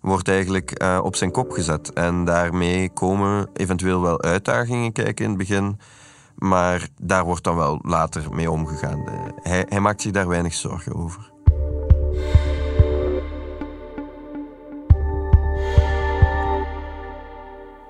wordt 0.00 0.28
eigenlijk 0.28 0.82
uh, 0.82 1.00
op 1.02 1.16
zijn 1.16 1.30
kop 1.30 1.50
gezet. 1.50 1.92
En 1.92 2.24
daarmee 2.24 2.90
komen 2.90 3.48
eventueel 3.52 4.00
wel 4.00 4.22
uitdagingen 4.22 4.92
kijken 4.92 5.24
in 5.24 5.30
het 5.30 5.38
begin. 5.38 5.78
Maar 6.34 6.88
daar 7.00 7.24
wordt 7.24 7.44
dan 7.44 7.56
wel 7.56 7.78
later 7.82 8.34
mee 8.34 8.50
omgegaan. 8.50 9.04
Hij, 9.42 9.66
hij 9.68 9.80
maakt 9.80 10.02
zich 10.02 10.12
daar 10.12 10.28
weinig 10.28 10.54
zorgen 10.54 10.94
over. 10.94 11.30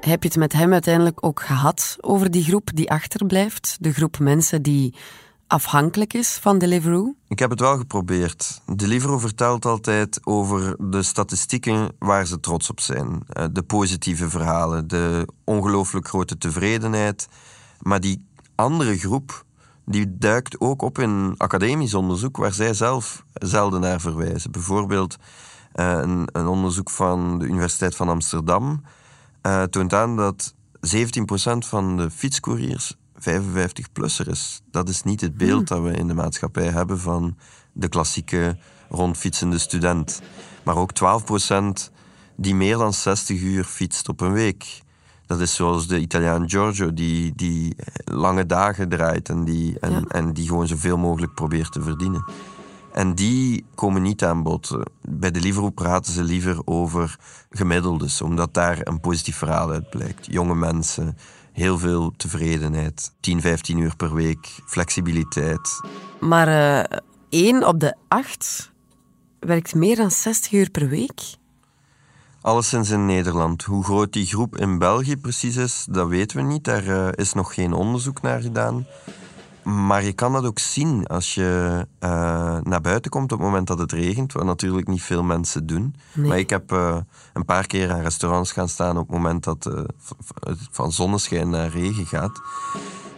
Heb 0.00 0.22
je 0.22 0.28
het 0.28 0.38
met 0.38 0.52
hem 0.52 0.72
uiteindelijk 0.72 1.26
ook 1.26 1.42
gehad 1.42 1.96
over 2.00 2.30
die 2.30 2.44
groep 2.44 2.70
die 2.74 2.90
achterblijft? 2.90 3.76
De 3.80 3.92
groep 3.92 4.18
mensen 4.18 4.62
die 4.62 4.94
afhankelijk 5.52 6.12
is 6.12 6.38
van 6.40 6.58
Deliveroo? 6.58 7.14
Ik 7.28 7.38
heb 7.38 7.50
het 7.50 7.60
wel 7.60 7.76
geprobeerd. 7.76 8.60
Deliveroo 8.74 9.18
vertelt 9.18 9.64
altijd 9.64 10.20
over 10.26 10.76
de 10.90 11.02
statistieken 11.02 11.88
waar 11.98 12.26
ze 12.26 12.40
trots 12.40 12.70
op 12.70 12.80
zijn. 12.80 13.22
Eh, 13.28 13.44
de 13.52 13.62
positieve 13.62 14.30
verhalen, 14.30 14.88
de 14.88 15.28
ongelooflijk 15.44 16.08
grote 16.08 16.38
tevredenheid. 16.38 17.28
Maar 17.80 18.00
die 18.00 18.24
andere 18.54 18.98
groep, 18.98 19.44
die 19.84 20.18
duikt 20.18 20.60
ook 20.60 20.82
op 20.82 20.98
in 20.98 21.34
academisch 21.36 21.94
onderzoek 21.94 22.36
waar 22.36 22.52
zij 22.52 22.74
zelf 22.74 23.24
zelden 23.32 23.80
naar 23.80 24.00
verwijzen. 24.00 24.50
Bijvoorbeeld 24.50 25.16
eh, 25.72 25.98
een, 26.00 26.28
een 26.32 26.46
onderzoek 26.46 26.90
van 26.90 27.38
de 27.38 27.44
Universiteit 27.44 27.96
van 27.96 28.08
Amsterdam 28.08 28.82
uh, 29.42 29.62
toont 29.62 29.92
aan 29.92 30.16
dat 30.16 30.54
17% 30.94 30.98
van 31.58 31.96
de 31.96 32.10
fietscouriers 32.10 32.96
55-plusser 33.30 34.28
is. 34.28 34.62
Dat 34.70 34.88
is 34.88 35.02
niet 35.02 35.20
het 35.20 35.36
beeld 35.36 35.68
hmm. 35.68 35.82
dat 35.82 35.92
we 35.92 35.98
in 35.98 36.06
de 36.06 36.14
maatschappij 36.14 36.68
hebben 36.68 37.00
van 37.00 37.36
de 37.72 37.88
klassieke 37.88 38.56
rondfietsende 38.88 39.58
student. 39.58 40.20
Maar 40.62 40.76
ook 40.76 40.90
12% 41.88 41.92
die 42.36 42.54
meer 42.54 42.76
dan 42.76 42.92
60 42.92 43.40
uur 43.40 43.64
fietst 43.64 44.08
op 44.08 44.20
een 44.20 44.32
week. 44.32 44.82
Dat 45.26 45.40
is 45.40 45.54
zoals 45.54 45.86
de 45.86 45.98
Italiaan 45.98 46.50
Giorgio, 46.50 46.92
die, 46.92 47.32
die 47.36 47.76
lange 48.04 48.46
dagen 48.46 48.88
draait 48.88 49.28
en 49.28 49.44
die, 49.44 49.78
en, 49.78 50.06
en 50.08 50.32
die 50.32 50.46
gewoon 50.48 50.66
zoveel 50.66 50.96
mogelijk 50.96 51.34
probeert 51.34 51.72
te 51.72 51.82
verdienen. 51.82 52.24
En 52.92 53.14
die 53.14 53.64
komen 53.74 54.02
niet 54.02 54.24
aan 54.24 54.42
bod. 54.42 54.78
Bij 55.00 55.30
de 55.30 55.40
Livro 55.40 55.70
praten 55.70 56.12
ze 56.12 56.22
liever 56.22 56.60
over 56.64 57.16
gemiddeldes, 57.50 58.22
omdat 58.22 58.54
daar 58.54 58.78
een 58.82 59.00
positief 59.00 59.36
verhaal 59.36 59.70
uit 59.70 59.90
blijkt. 59.90 60.26
Jonge 60.26 60.54
mensen, 60.54 61.16
heel 61.52 61.78
veel 61.78 62.12
tevredenheid. 62.16 63.12
10, 63.20 63.40
15 63.40 63.78
uur 63.78 63.96
per 63.96 64.14
week, 64.14 64.48
flexibiliteit. 64.66 65.80
Maar 66.20 66.48
uh, 66.48 66.98
één 67.28 67.66
op 67.66 67.80
de 67.80 67.94
acht 68.08 68.72
werkt 69.38 69.74
meer 69.74 69.96
dan 69.96 70.10
60 70.10 70.52
uur 70.52 70.70
per 70.70 70.88
week. 70.88 71.20
Alleszins 72.40 72.90
in 72.90 73.06
Nederland. 73.06 73.62
Hoe 73.62 73.84
groot 73.84 74.12
die 74.12 74.26
groep 74.26 74.56
in 74.56 74.78
België 74.78 75.16
precies 75.16 75.56
is, 75.56 75.86
dat 75.90 76.08
weten 76.08 76.36
we 76.36 76.42
niet. 76.42 76.64
Daar 76.64 76.84
uh, 76.84 77.08
is 77.12 77.32
nog 77.32 77.54
geen 77.54 77.72
onderzoek 77.72 78.22
naar 78.22 78.40
gedaan. 78.40 78.86
Maar 79.62 80.04
je 80.04 80.12
kan 80.12 80.32
dat 80.32 80.44
ook 80.44 80.58
zien 80.58 81.06
als 81.06 81.34
je 81.34 81.86
uh, 82.00 82.10
naar 82.62 82.80
buiten 82.80 83.10
komt 83.10 83.32
op 83.32 83.38
het 83.38 83.46
moment 83.46 83.66
dat 83.66 83.78
het 83.78 83.92
regent, 83.92 84.32
wat 84.32 84.44
natuurlijk 84.44 84.88
niet 84.88 85.02
veel 85.02 85.22
mensen 85.22 85.66
doen. 85.66 85.94
Nee. 86.12 86.28
Maar 86.28 86.38
ik 86.38 86.50
heb 86.50 86.72
uh, 86.72 86.96
een 87.32 87.44
paar 87.44 87.66
keer 87.66 87.92
aan 87.92 88.00
restaurants 88.00 88.52
gaan 88.52 88.68
staan 88.68 88.98
op 88.98 89.06
het 89.06 89.16
moment 89.16 89.44
dat 89.44 89.66
uh, 89.66 89.80
van 90.70 90.92
zonneschijn 90.92 91.50
naar 91.50 91.68
regen 91.68 92.06
gaat. 92.06 92.40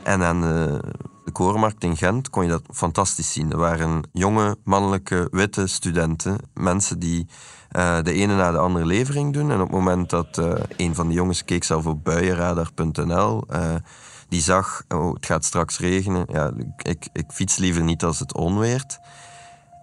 En 0.03 0.23
aan 0.23 0.41
de 0.41 1.31
Korenmarkt 1.33 1.85
in 1.85 1.97
Gent 1.97 2.31
kon 2.31 2.43
je 2.43 2.49
dat 2.49 2.63
fantastisch 2.71 3.33
zien. 3.33 3.51
Er 3.51 3.59
waren 3.59 4.09
jonge, 4.13 4.57
mannelijke, 4.65 5.29
witte 5.31 5.67
studenten, 5.67 6.39
mensen 6.55 6.99
die 6.99 7.27
de 8.03 8.13
ene 8.13 8.37
na 8.37 8.51
de 8.51 8.59
andere 8.59 8.87
levering 8.87 9.33
doen. 9.33 9.51
En 9.51 9.61
op 9.61 9.67
het 9.67 9.77
moment 9.77 10.11
dat 10.11 10.43
een 10.77 10.95
van 10.95 11.09
de 11.09 11.15
jongens 11.15 11.45
keek 11.45 11.65
zelf 11.65 11.87
op 11.87 12.05
buienradar.nl 12.05 13.45
die 14.29 14.43
zag, 14.43 14.83
oh, 14.89 15.15
het 15.15 15.27
gaat 15.27 15.45
straks 15.45 15.79
regenen. 15.79 16.27
Ja, 16.33 16.51
ik, 16.77 17.09
ik 17.13 17.25
fiets 17.29 17.57
liever 17.57 17.83
niet 17.83 18.05
als 18.05 18.19
het 18.19 18.35
onweert. 18.35 19.01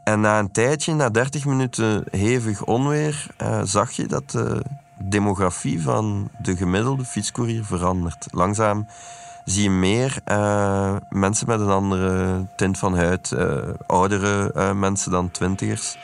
En 0.03 0.19
na 0.19 0.39
een 0.39 0.51
tijdje, 0.51 0.93
na 0.93 1.09
30 1.09 1.45
minuten 1.45 2.03
hevig 2.11 2.63
onweer, 2.63 3.27
uh, 3.41 3.61
zag 3.63 3.91
je 3.91 4.05
dat 4.05 4.31
de 4.31 4.63
demografie 4.97 5.81
van 5.81 6.29
de 6.41 6.55
gemiddelde 6.55 7.05
fietscourier 7.05 7.65
verandert. 7.65 8.27
Langzaam 8.31 8.87
zie 9.45 9.63
je 9.63 9.69
meer 9.69 10.19
uh, 10.27 10.95
mensen 11.09 11.47
met 11.47 11.59
een 11.59 11.69
andere 11.69 12.45
tint 12.55 12.77
van 12.77 12.95
huid, 12.95 13.31
uh, 13.31 13.57
oudere 13.87 14.73
mensen 14.73 15.11
dan 15.11 15.31
twintigers. 15.31 15.97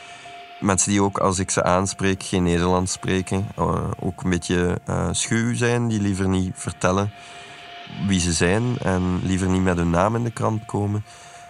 Mensen 0.60 0.91
die 0.91 1.01
ook, 1.01 1.17
als 1.17 1.39
ik 1.39 1.51
ze 1.51 1.63
aanspreek, 1.63 2.24
geen 2.24 2.44
Nederlands 2.44 2.91
spreken. 2.91 3.48
ook 4.00 4.24
een 4.24 4.29
beetje 4.29 4.79
schuw 5.12 5.56
zijn, 5.56 5.88
die 5.88 6.01
liever 6.01 6.27
niet 6.27 6.51
vertellen 6.56 7.12
wie 8.08 8.20
ze 8.20 8.34
zijn 8.34 8.77
en 8.77 9.20
liever 9.24 9.50
niet 9.50 9.62
met 9.62 9.77
hun 9.77 9.89
naam 9.89 10.15
in 10.15 10.24
de 10.24 10.32
krant 10.32 10.65
komen. 10.65 11.06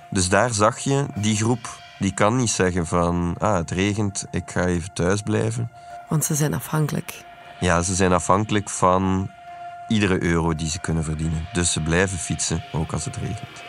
Dus 0.10 0.30
daar 0.30 0.54
zag 0.54 0.80
je, 0.80 1.06
die 1.16 1.36
groep, 1.36 1.80
die 2.00 2.14
kan 2.14 2.36
niet 2.36 2.50
zeggen 2.50 2.88
van, 2.88 3.36
ah, 3.40 3.56
het 3.56 3.72
regent, 3.72 4.26
ik 4.32 4.52
ga 4.52 4.66
even 4.66 4.94
thuis 4.94 5.22
blijven. 5.22 5.72
Want 6.10 6.26
ze 6.26 6.36
zijn 6.36 6.54
afhankelijk. 6.54 7.26
Ja, 7.60 7.82
ze 7.82 7.96
zijn 7.96 8.14
afhankelijk 8.14 8.70
van 8.70 9.30
iedere 9.88 10.24
euro 10.24 10.56
die 10.56 10.70
ze 10.70 10.80
kunnen 10.80 11.04
verdienen. 11.04 11.48
Dus 11.54 11.72
ze 11.72 11.82
blijven 11.82 12.18
fietsen, 12.18 12.64
ook 12.72 12.94
als 12.94 13.06
het 13.06 13.16
regent. 13.16 13.66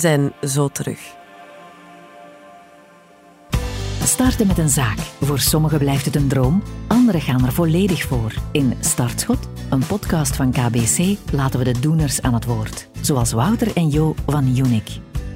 Zijn 0.00 0.32
zo 0.42 0.68
terug. 0.68 1.18
Starten 4.04 4.46
met 4.46 4.58
een 4.58 4.68
zaak. 4.68 4.98
Voor 4.98 5.38
sommigen 5.38 5.78
blijft 5.78 6.04
het 6.04 6.16
een 6.16 6.28
droom, 6.28 6.62
anderen 6.86 7.20
gaan 7.20 7.44
er 7.44 7.52
volledig 7.52 8.02
voor. 8.02 8.34
In 8.52 8.74
Startschot, 8.80 9.48
een 9.70 9.86
podcast 9.86 10.36
van 10.36 10.50
KBC, 10.50 11.16
laten 11.32 11.58
we 11.58 11.72
de 11.72 11.80
doeners 11.80 12.22
aan 12.22 12.34
het 12.34 12.44
woord. 12.44 12.88
Zoals 13.00 13.32
Wouter 13.32 13.76
en 13.76 13.88
Jo 13.88 14.14
van 14.26 14.56
Unic. 14.56 14.88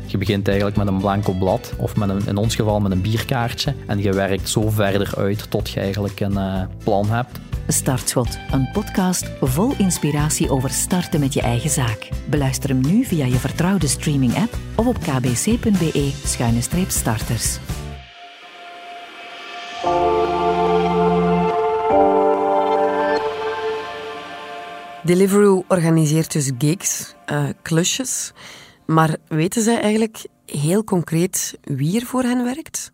Je 0.07 0.19
begint 0.19 0.47
eigenlijk 0.49 0.77
met 0.77 0.87
een 0.87 0.99
blanco 0.99 1.33
blad, 1.33 1.75
of 1.79 1.97
met 1.97 2.09
een, 2.09 2.27
in 2.27 2.37
ons 2.37 2.55
geval 2.55 2.81
met 2.81 2.93
een 2.93 3.01
bierkaartje. 3.01 3.75
En 3.87 4.03
je 4.03 4.13
werkt 4.13 4.49
zo 4.49 4.71
verder 4.71 5.13
uit 5.17 5.51
tot 5.51 5.71
je 5.71 5.81
eigenlijk 5.81 6.21
een 6.21 6.33
uh, 6.33 6.63
plan 6.85 7.11
hebt. 7.11 7.39
Startschot, 7.69 8.39
een 8.51 8.69
podcast 8.73 9.31
vol 9.41 9.75
inspiratie 9.79 10.51
over 10.51 10.71
starten 10.71 11.21
met 11.21 11.35
je 11.35 11.41
eigen 11.41 11.71
zaak. 11.71 12.09
Beluister 12.31 12.69
hem 12.69 12.81
nu 12.81 13.05
via 13.05 13.25
je 13.25 13.39
vertrouwde 13.39 13.87
streaming-app 13.87 14.57
of 14.75 14.87
op 14.87 14.99
kbc.be-starters. 14.99 17.59
Deliveroo 25.05 25.65
organiseert 25.69 26.33
dus 26.33 26.51
gigs, 26.59 27.15
uh, 27.33 27.49
klusjes. 27.63 28.33
Maar 28.87 29.17
weten 29.29 29.63
zij 29.63 29.81
eigenlijk 29.81 30.27
heel 30.47 30.85
concreet 30.85 31.59
wie 31.63 32.01
er 32.01 32.07
voor 32.07 32.23
hen 32.23 32.45
werkt? 32.45 32.93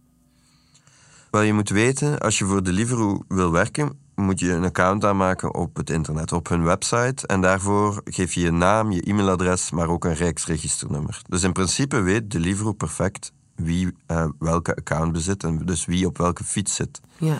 Wel, 1.30 1.42
je 1.42 1.52
moet 1.52 1.68
weten, 1.68 2.18
als 2.18 2.38
je 2.38 2.44
voor 2.44 2.62
Deliveroo 2.62 3.22
wil 3.28 3.52
werken, 3.52 3.98
moet 4.20 4.40
je 4.40 4.52
een 4.52 4.64
account 4.64 5.04
aanmaken 5.04 5.54
op 5.54 5.76
het 5.76 5.90
internet, 5.90 6.32
op 6.32 6.48
hun 6.48 6.64
website. 6.64 7.26
En 7.26 7.40
daarvoor 7.40 8.00
geef 8.04 8.32
je 8.32 8.40
je 8.40 8.52
naam, 8.52 8.90
je 8.90 9.02
e-mailadres, 9.02 9.70
maar 9.70 9.88
ook 9.88 10.04
een 10.04 10.14
Rijksregisternummer. 10.14 11.22
Dus 11.28 11.42
in 11.42 11.52
principe 11.52 12.00
weet 12.00 12.30
Deliveroo 12.30 12.72
perfect 12.72 13.32
wie 13.54 13.94
uh, 14.06 14.26
welke 14.38 14.74
account 14.74 15.12
bezit 15.12 15.44
en 15.44 15.58
dus 15.58 15.84
wie 15.84 16.06
op 16.06 16.18
welke 16.18 16.44
fiets 16.44 16.74
zit. 16.74 17.00
Ja. 17.18 17.38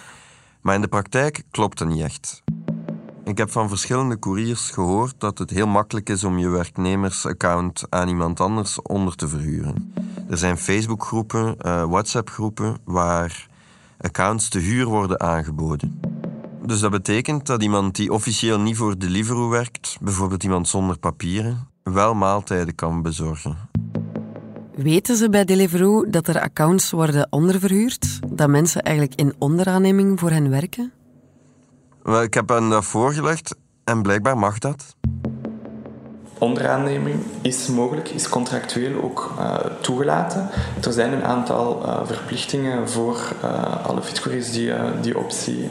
Maar 0.61 0.75
in 0.75 0.81
de 0.81 0.89
praktijk 0.89 1.43
klopt 1.51 1.79
dat 1.79 1.89
niet 1.89 2.03
echt. 2.03 2.43
Ik 3.25 3.39
heb 3.39 3.51
van 3.51 3.69
verschillende 3.69 4.19
couriers 4.19 4.71
gehoord 4.71 5.15
dat 5.19 5.39
het 5.39 5.51
heel 5.51 5.67
makkelijk 5.67 6.09
is 6.09 6.25
om 6.25 6.39
je 6.39 6.49
werknemersaccount 6.49 7.85
aan 7.89 8.09
iemand 8.09 8.41
anders 8.41 8.83
onder 8.83 9.17
te 9.17 9.29
verhuren. 9.29 9.93
Er 10.31 10.39
zijn 10.39 10.59
Facebookgroepen, 10.59 11.57
uh, 11.67 11.85
WhatsApp-groepen 11.85 12.77
waar 12.85 13.49
accounts 13.99 14.49
te 14.49 14.59
huur 14.59 14.87
worden 14.87 15.21
aangeboden. 15.21 16.01
Dus 16.71 16.81
dat 16.81 16.91
betekent 16.91 17.47
dat 17.47 17.63
iemand 17.63 17.97
die 17.97 18.13
officieel 18.13 18.61
niet 18.61 18.77
voor 18.77 18.99
Deliveroo 18.99 19.49
werkt, 19.49 19.97
bijvoorbeeld 20.01 20.43
iemand 20.43 20.69
zonder 20.69 20.99
papieren, 20.99 21.69
wel 21.83 22.15
maaltijden 22.15 22.75
kan 22.75 23.03
bezorgen. 23.03 23.57
Weten 24.75 25.17
ze 25.17 25.31
bij 25.31 25.45
Deliveroo 25.45 26.11
dat 26.11 26.29
er 26.29 26.41
accounts 26.41 26.91
worden 26.91 27.27
onderverhuurd? 27.31 28.21
Dat 28.37 28.49
mensen 28.49 28.83
eigenlijk 28.83 29.21
in 29.21 29.35
onderaanneming 29.39 30.21
voor 30.21 30.31
hen 30.31 30.51
werken? 30.51 30.93
Wel, 32.03 32.23
ik 32.23 32.35
heb 32.35 32.49
hen 32.49 32.69
dat 32.69 32.85
voorgelegd 32.85 33.57
en 33.85 34.03
blijkbaar 34.03 34.39
mag 34.39 34.59
dat. 34.59 34.97
Onderaanneming 36.41 37.17
is 37.43 37.67
mogelijk, 37.67 38.09
is 38.09 38.29
contractueel 38.29 39.03
ook 39.03 39.35
uh, 39.39 39.55
toegelaten. 39.81 40.49
Er 40.85 40.93
zijn 40.93 41.13
een 41.13 41.25
aantal 41.25 41.83
uh, 41.85 42.01
verplichtingen 42.05 42.89
voor 42.89 43.33
uh, 43.45 43.87
alle 43.87 44.03
fietscouriers 44.03 44.53
die 44.53 44.73
die 45.01 45.19
optie 45.19 45.69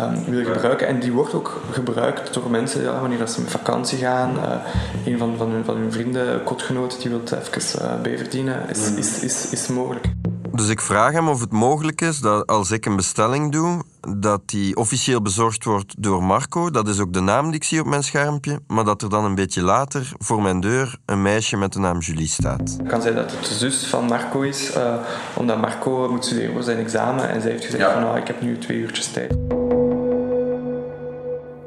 um, 0.00 0.24
wil 0.24 0.44
gebruiken. 0.44 0.86
En 0.86 1.00
die 1.00 1.12
wordt 1.12 1.34
ook 1.34 1.60
gebruikt 1.70 2.34
door 2.34 2.50
mensen 2.50 2.82
ja, 2.82 3.00
wanneer 3.00 3.26
ze 3.28 3.40
met 3.40 3.50
vakantie 3.50 3.98
gaan. 3.98 4.30
een 5.06 5.18
van, 5.18 5.34
van, 5.36 5.50
hun, 5.50 5.64
van 5.64 5.76
hun 5.76 5.92
vrienden, 5.92 6.44
kotgenoten, 6.44 6.98
die 7.00 7.10
wil 7.10 7.20
even 7.22 8.02
bijverdienen, 8.02 8.68
is, 8.68 8.90
is, 8.90 9.20
is, 9.20 9.50
is 9.50 9.66
mogelijk. 9.66 10.06
Dus 10.52 10.68
ik 10.68 10.80
vraag 10.80 11.12
hem 11.12 11.28
of 11.28 11.40
het 11.40 11.52
mogelijk 11.52 12.00
is 12.00 12.20
dat 12.20 12.46
als 12.46 12.70
ik 12.70 12.86
een 12.86 12.96
bestelling 12.96 13.52
doe, 13.52 13.82
dat 14.18 14.40
die 14.44 14.76
officieel 14.76 15.22
bezorgd 15.22 15.64
wordt 15.64 15.94
door 16.02 16.22
Marco. 16.22 16.70
Dat 16.70 16.88
is 16.88 17.00
ook 17.00 17.12
de 17.12 17.20
naam 17.20 17.46
die 17.46 17.54
ik 17.54 17.64
zie 17.64 17.80
op 17.80 17.86
mijn 17.86 18.02
schermpje. 18.02 18.60
Maar 18.66 18.84
dat 18.84 19.02
er 19.02 19.08
dan 19.08 19.24
een 19.24 19.34
beetje 19.34 19.62
later 19.62 20.12
voor 20.18 20.42
mijn 20.42 20.60
deur 20.60 20.98
een 21.06 21.22
meisje 21.22 21.56
met 21.56 21.72
de 21.72 21.78
naam 21.78 21.98
Julie 21.98 22.28
staat. 22.28 22.76
kan 22.86 23.02
zijn 23.02 23.14
dat 23.14 23.30
het 23.30 23.46
de 23.46 23.54
zus 23.54 23.86
van 23.86 24.04
Marco 24.04 24.40
is, 24.40 24.76
uh, 24.76 24.94
omdat 25.34 25.60
Marco 25.60 26.08
moet 26.10 26.24
studeren 26.24 26.52
voor 26.52 26.62
zijn 26.62 26.78
examen. 26.78 27.30
En 27.30 27.40
zij 27.40 27.50
heeft 27.50 27.64
gezegd 27.64 27.82
ja. 27.82 27.92
van 27.92 28.02
nou, 28.02 28.18
ik 28.18 28.26
heb 28.26 28.40
nu 28.40 28.58
twee 28.58 28.78
uurtjes 28.78 29.06
tijd. 29.06 29.36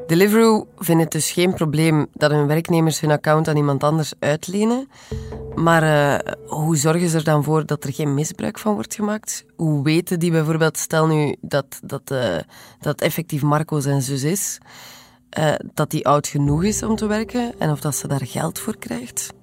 Deliveroo 0.07 0.67
vindt 0.77 1.01
het 1.01 1.11
dus 1.11 1.31
geen 1.31 1.53
probleem 1.53 2.07
dat 2.13 2.31
hun 2.31 2.47
werknemers 2.47 2.99
hun 2.99 3.11
account 3.11 3.47
aan 3.47 3.57
iemand 3.57 3.83
anders 3.83 4.13
uitlenen. 4.19 4.89
Maar 5.55 5.83
uh, 5.83 6.33
hoe 6.47 6.75
zorgen 6.75 7.09
ze 7.09 7.17
er 7.17 7.23
dan 7.23 7.43
voor 7.43 7.65
dat 7.65 7.83
er 7.83 7.93
geen 7.93 8.13
misbruik 8.13 8.59
van 8.59 8.73
wordt 8.73 8.95
gemaakt? 8.95 9.45
Hoe 9.55 9.83
weten 9.83 10.19
die 10.19 10.31
bijvoorbeeld, 10.31 10.77
stel 10.77 11.07
nu 11.07 11.35
dat, 11.41 11.79
dat, 11.83 12.11
uh, 12.11 12.37
dat 12.79 13.01
effectief 13.01 13.41
Marco 13.41 13.79
zijn 13.79 14.01
zus 14.01 14.23
is, 14.23 14.57
uh, 15.39 15.53
dat 15.73 15.91
die 15.91 16.07
oud 16.07 16.27
genoeg 16.27 16.63
is 16.63 16.83
om 16.83 16.95
te 16.95 17.05
werken 17.05 17.59
en 17.59 17.71
of 17.71 17.79
dat 17.79 17.95
ze 17.95 18.07
daar 18.07 18.25
geld 18.25 18.59
voor 18.59 18.77
krijgt? 18.77 19.33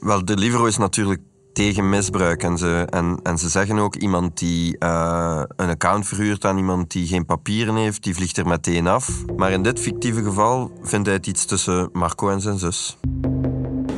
Wel, 0.00 0.24
Deliveroo 0.24 0.66
is 0.66 0.76
natuurlijk 0.76 1.20
tegen 1.52 1.88
misbruik. 1.88 2.42
En 2.42 2.58
ze, 2.58 2.86
en, 3.22 3.38
ze 3.38 3.48
zeggen 3.48 3.78
ook, 3.78 3.96
iemand 3.96 4.38
die 4.38 4.76
een 4.78 5.68
account 5.68 6.06
verhuurt 6.06 6.44
aan 6.44 6.56
iemand 6.56 6.90
die 6.90 7.06
geen 7.06 7.26
papieren 7.26 7.76
heeft, 7.76 8.02
die 8.02 8.14
vliegt 8.14 8.36
er 8.36 8.46
meteen 8.46 8.86
af. 8.86 9.24
Maar 9.36 9.52
in 9.52 9.62
dit 9.62 9.80
fictieve 9.80 10.22
geval 10.22 10.72
vindt 10.82 11.06
hij 11.06 11.16
het 11.16 11.26
iets 11.26 11.44
tussen 11.44 11.88
Marco 11.92 12.28
en 12.28 12.40
zijn 12.40 12.58
zus 12.58 12.98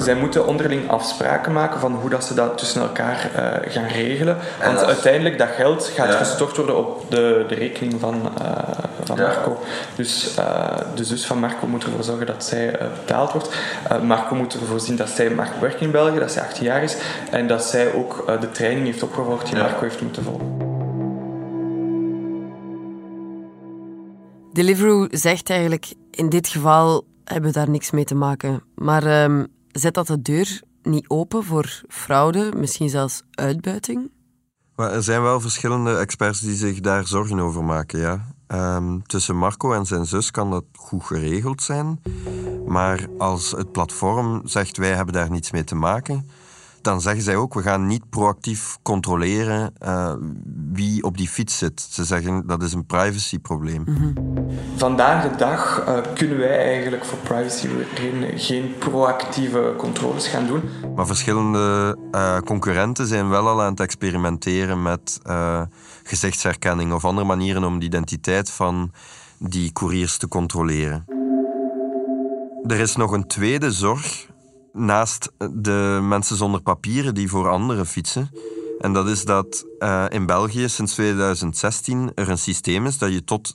zij 0.05 0.15
moeten 0.15 0.47
onderling 0.47 0.91
afspraken 0.91 1.53
maken 1.53 1.81
van 1.81 1.95
hoe 1.95 2.11
dat 2.11 2.25
ze 2.25 2.35
dat 2.35 2.59
tussen 2.59 2.83
elkaar 2.83 3.31
eh, 3.35 3.73
gaan 3.73 3.87
regelen. 3.87 4.37
Want 4.63 4.85
uiteindelijk 4.85 5.39
dat 5.39 5.49
geld 5.49 5.91
gaat 5.95 6.15
gestort 6.15 6.57
worden 6.57 6.77
op 6.77 7.11
de, 7.11 7.45
de 7.49 7.55
rekening 7.55 8.01
van, 8.01 8.31
eh, 8.39 8.49
van. 9.05 9.19
Marco. 9.19 9.61
Dus 9.97 10.37
eh, 10.37 10.77
de 10.95 11.05
zus 11.05 11.27
van 11.27 11.39
Marco 11.39 11.67
moet 11.67 11.85
ervoor 11.85 12.05
zorgen 12.05 12.27
dat 12.27 12.45
zij 12.45 12.79
betaald 13.01 13.33
wordt. 13.33 13.49
Marco 14.03 14.35
moet 14.35 14.55
ervoor 14.55 14.81
zien 14.81 14.97
dat 14.97 15.09
zij 15.09 15.31
mag 15.31 15.49
werken 15.61 15.81
in 15.81 15.91
België, 15.91 16.19
dat 16.19 16.33
zij 16.33 16.43
18 16.43 16.65
jaar 16.65 16.83
is 16.83 16.97
en 17.31 17.47
dat 17.47 17.65
zij 17.65 17.93
ook 17.93 18.41
de 18.41 18.51
training 18.51 18.87
heeft 18.87 19.03
opgevolgd 19.03 19.47
die. 19.47 19.57
Marco 19.57 19.81
heeft 19.81 20.01
moeten 20.01 20.23
volgen. 20.23 20.73
Deliveroo 24.53 25.07
zegt 25.11 25.51
eigenlijk, 25.51 25.93
in 26.11 26.29
dit 26.29 26.49
geval 26.49 27.05
hebben 27.25 27.53
we 27.53 27.59
daar 27.59 27.71
niks 27.71 27.91
mee 27.91 28.05
te 28.05 28.15
maken. 28.15 28.63
Maar 28.75 29.07
ehm, 29.07 29.45
zet 29.75 29.95
dat 29.95 30.07
de 30.07 30.23
deur 30.23 30.63
niet 30.83 31.09
open 31.09 31.45
voor 31.45 31.83
fraude, 31.89 32.53
misschien 32.57 32.89
zelfs 32.89 33.23
uitbuiting? 33.31 34.11
Maar 34.77 34.93
er 34.93 35.03
zijn 35.03 35.23
wel 35.23 35.41
verschillende 35.41 35.97
experts 35.97 36.41
die 36.41 36.55
zich 36.55 36.81
daar 36.81 37.07
zorgen 37.07 37.41
over 37.41 37.65
maken, 37.65 37.99
ja. 37.99 38.35
Ehm, 38.47 38.99
tussen 39.07 39.37
Marco 39.37 39.73
en 39.73 39.87
zijn 39.87 40.07
zus 40.07 40.31
kan 40.31 40.51
dat 40.51 40.65
goed 40.73 41.05
geregeld 41.05 41.63
zijn. 41.63 42.01
Maar 42.67 43.07
als 43.19 43.51
het 43.51 43.73
platform 43.73 44.41
zegt 44.45 44.77
wij 44.77 44.95
hebben 44.95 45.15
daar 45.15 45.31
niets 45.31 45.51
mee 45.51 45.65
te 45.65 45.75
maken, 45.75 46.29
dan 46.81 47.01
zeggen 47.01 47.23
zij 47.23 47.37
ook, 47.37 47.55
we 47.55 47.63
gaan 47.63 47.87
niet 47.87 48.11
proactief 48.11 48.79
controleren 48.83 49.73
uh, 49.83 50.15
wie 50.75 51.03
op 51.03 51.17
die 51.17 51.29
fiets 51.29 51.59
zit. 51.59 51.87
Ze 51.91 52.05
zeggen, 52.05 52.47
dat 52.47 52.63
is 52.63 52.73
een 52.73 52.87
privacyprobleem. 52.87 53.83
Mm 53.87 54.33
Vandaag 54.77 55.31
de 55.31 55.37
dag 55.37 55.85
uh, 55.89 55.99
kunnen 56.15 56.39
wij 56.39 56.59
eigenlijk 56.59 57.05
voor 57.05 57.19
privacyredenen 57.19 58.39
geen 58.39 58.75
proactieve 58.79 59.75
controles 59.77 60.27
gaan 60.27 60.47
doen. 60.47 60.63
Maar 60.95 61.07
verschillende 61.07 61.97
uh, 62.13 62.39
concurrenten 62.39 63.07
zijn 63.07 63.29
wel 63.29 63.49
al 63.49 63.63
aan 63.63 63.71
het 63.71 63.81
experimenteren 63.81 64.83
met 64.83 65.21
gezichtsherkenning 66.03 66.93
of 66.93 67.05
andere 67.05 67.27
manieren 67.27 67.65
om 67.65 67.79
de 67.79 67.85
identiteit 67.85 68.51
van 68.51 68.93
die 69.39 69.73
couriers 69.73 70.17
te 70.17 70.29
controleren. 70.29 71.05
Er 72.67 72.81
is 72.81 72.97
nog 72.97 73.13
een 73.13 73.27
tweede 73.27 73.73
zorg 73.73 74.27
naast 74.73 75.33
de 75.53 75.99
mensen 76.03 76.37
zonder 76.37 76.63
papieren 76.63 77.15
die 77.15 77.29
voor 77.29 77.49
anderen 77.49 77.87
fietsen. 77.87 78.31
En 78.79 78.93
dat 78.93 79.09
is 79.09 79.25
dat 79.25 79.67
uh, 79.79 80.05
in 80.09 80.27
België 80.27 80.69
sinds 80.69 80.93
2016 80.93 82.13
er 82.15 82.29
een 82.29 82.39
systeem 82.39 82.87
is 82.87 82.99
dat 82.99 83.13
je 83.13 83.25
tot 83.25 83.53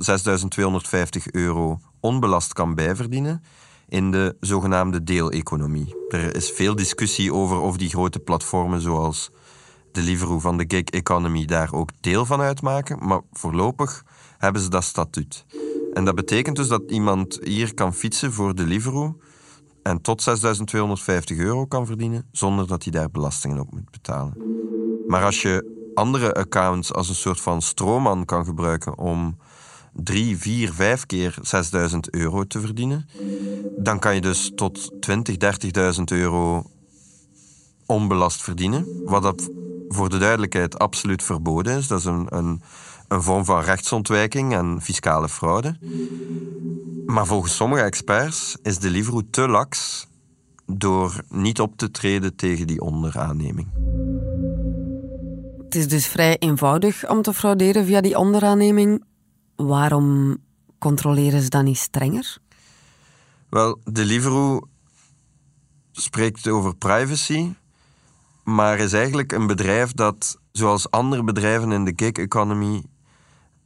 6.250 0.60 1.32
euro 1.32 1.80
onbelast 2.00 2.54
kan 2.54 2.76
bijverdienen 2.76 3.44
in 3.88 4.12
de 4.12 4.36
zogenaamde 4.40 5.04
deeleconomie. 5.04 5.96
Er 6.10 6.36
is 6.36 6.52
veel 6.52 6.76
discussie 6.76 7.34
over 7.34 7.60
of 7.60 7.78
die 7.78 7.90
grote 7.90 8.20
platformen 8.20 8.82
zoals 8.82 9.32
Deliveroo 9.92 10.40
van 10.40 10.58
de 10.58 10.66
gig 10.68 10.84
economy 10.84 11.46
daar 11.46 11.74
ook 11.74 11.90
deel 12.00 12.26
van 12.26 12.42
uitmaken, 12.42 13.08
maar 13.08 13.22
voorlopig 13.32 14.04
hebben 14.38 14.62
ze 14.62 14.70
dat 14.70 14.84
statuut. 14.84 15.46
En 15.94 16.06
dat 16.06 16.16
betekent 16.16 16.56
dus 16.56 16.68
dat 16.68 16.84
iemand 16.88 17.40
hier 17.44 17.74
kan 17.74 17.94
fietsen 17.94 18.34
voor 18.34 18.56
Deliveroo 18.56 19.18
en 19.84 20.02
tot 20.02 20.26
6.250 21.32 21.38
euro 21.38 21.66
kan 21.66 21.86
verdienen 21.86 22.28
zonder 22.32 22.68
dat 22.68 22.84
hij 22.84 22.92
daar 22.92 23.12
belastingen 23.12 23.60
op 23.60 23.72
moet 23.72 23.92
betalen. 23.92 24.34
Maar 25.10 25.24
als 25.24 25.42
je 25.42 25.92
andere 25.94 26.34
accounts 26.34 26.94
als 26.94 27.10
een 27.10 27.16
soort 27.16 27.42
van 27.42 27.62
stroomman 27.62 28.26
kan 28.26 28.46
gebruiken 28.46 28.98
om 28.98 29.38
3, 29.94 30.38
4, 30.38 30.74
5 30.74 31.06
keer 31.06 31.36
6.000 31.92 31.98
euro 32.12 32.44
te 32.44 32.60
verdienen, 32.60 33.10
dan 33.78 34.00
kan 34.00 34.16
je 34.16 34.22
dus 34.22 34.52
tot 34.56 34.92
20, 35.00 35.36
30.000 35.98 36.04
euro 36.06 36.64
onbelast 37.86 38.42
verdienen. 38.42 38.86
Wat 39.06 39.24
dat 39.24 39.50
voor 39.88 40.10
de 40.10 40.18
duidelijkheid 40.18 40.80
absoluut 40.80 41.24
verboden 41.24 41.78
is. 41.78 41.88
Dat 41.88 42.00
is 42.00 42.06
een, 42.06 42.26
een, 42.30 42.62
een 43.08 43.22
vorm 43.22 43.46
van 43.46 43.62
rechtsontwijking 43.62 44.54
en 44.54 44.82
fiscale 44.82 45.30
fraude. 45.30 45.78
Maar 47.06 47.26
volgens 47.26 47.56
sommige 47.56 47.82
experts 47.82 48.58
is 48.62 48.80
Deliveroo 48.80 49.22
te 49.32 49.48
laks 49.48 50.08
door 50.66 51.22
niet 51.30 51.60
op 51.60 51.78
te 51.78 51.92
treden 51.92 52.36
tegen 52.36 52.68
die 52.68 52.82
onderaanneming. 52.82 53.68
Het 55.70 55.78
is 55.78 55.88
dus 55.88 56.08
vrij 56.08 56.38
eenvoudig 56.38 57.10
om 57.10 57.22
te 57.22 57.34
frauderen 57.34 57.86
via 57.86 58.02
die 58.02 58.18
onderaanneming. 58.18 59.04
Waarom 59.56 60.38
controleren 60.80 61.42
ze 61.42 61.50
dan 61.50 61.64
niet 61.64 61.78
strenger? 61.78 62.38
Wel, 63.50 63.80
Deliveroo 63.84 64.62
spreekt 65.92 66.48
over 66.48 66.76
privacy, 66.76 67.54
maar 68.44 68.80
is 68.80 68.94
eigenlijk 68.94 69.32
een 69.32 69.48
bedrijf 69.48 69.94
dat, 69.94 70.40
zoals 70.52 70.92
andere 70.92 71.24
bedrijven 71.24 71.72
in 71.72 71.86
de 71.86 71.94
gig 71.96 72.12
economy, 72.12 72.84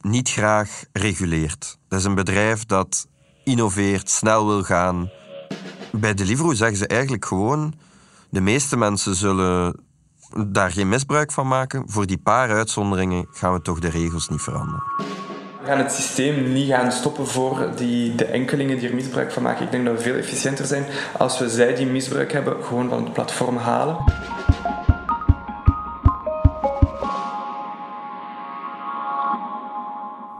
niet 0.01 0.29
graag 0.29 0.83
reguleert. 0.91 1.77
Dat 1.87 1.99
is 1.99 2.05
een 2.05 2.15
bedrijf 2.15 2.65
dat 2.65 3.07
innoveert, 3.43 4.09
snel 4.09 4.47
wil 4.47 4.63
gaan. 4.63 5.09
Bij 5.91 6.13
Deliveroo 6.13 6.53
zeggen 6.53 6.77
ze 6.77 6.87
eigenlijk 6.87 7.25
gewoon: 7.25 7.73
de 8.29 8.41
meeste 8.41 8.77
mensen 8.77 9.15
zullen 9.15 9.82
daar 10.47 10.71
geen 10.71 10.89
misbruik 10.89 11.31
van 11.31 11.47
maken. 11.47 11.83
Voor 11.89 12.05
die 12.05 12.17
paar 12.17 12.49
uitzonderingen 12.49 13.27
gaan 13.31 13.53
we 13.53 13.61
toch 13.61 13.79
de 13.79 13.89
regels 13.89 14.29
niet 14.29 14.41
veranderen. 14.41 14.83
We 15.61 15.69
gaan 15.69 15.77
het 15.77 15.91
systeem 15.91 16.53
niet 16.53 16.69
gaan 16.69 16.91
stoppen 16.91 17.27
voor 17.27 17.69
die, 17.75 18.15
de 18.15 18.25
enkelingen 18.25 18.79
die 18.79 18.89
er 18.89 18.95
misbruik 18.95 19.31
van 19.31 19.43
maken. 19.43 19.65
Ik 19.65 19.71
denk 19.71 19.85
dat 19.85 19.95
we 19.97 20.01
veel 20.01 20.15
efficiënter 20.15 20.65
zijn 20.65 20.85
als 21.17 21.39
we 21.39 21.49
zij 21.49 21.75
die 21.75 21.85
misbruik 21.85 22.31
hebben 22.31 22.63
gewoon 22.63 22.89
van 22.89 23.03
het 23.03 23.13
platform 23.13 23.57
halen. 23.57 23.97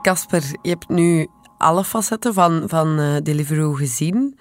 Casper, 0.02 0.42
je 0.62 0.68
hebt 0.68 0.88
nu 0.88 1.26
alle 1.58 1.84
facetten 1.84 2.34
van, 2.34 2.62
van 2.66 3.00
uh, 3.00 3.16
Deliveroo 3.22 3.72
gezien. 3.72 4.38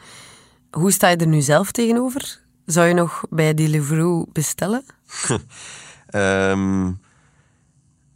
Hoe 0.72 0.92
sta 0.92 1.08
je 1.08 1.16
er 1.16 1.28
nu 1.28 1.42
zelf 1.42 1.72
tegenover? 1.72 2.42
Zou 2.66 2.88
je 2.88 2.94
nog 2.94 3.24
bij 3.30 3.54
Deliveroo 3.54 4.26
bestellen? 4.32 4.84
um, 6.16 7.00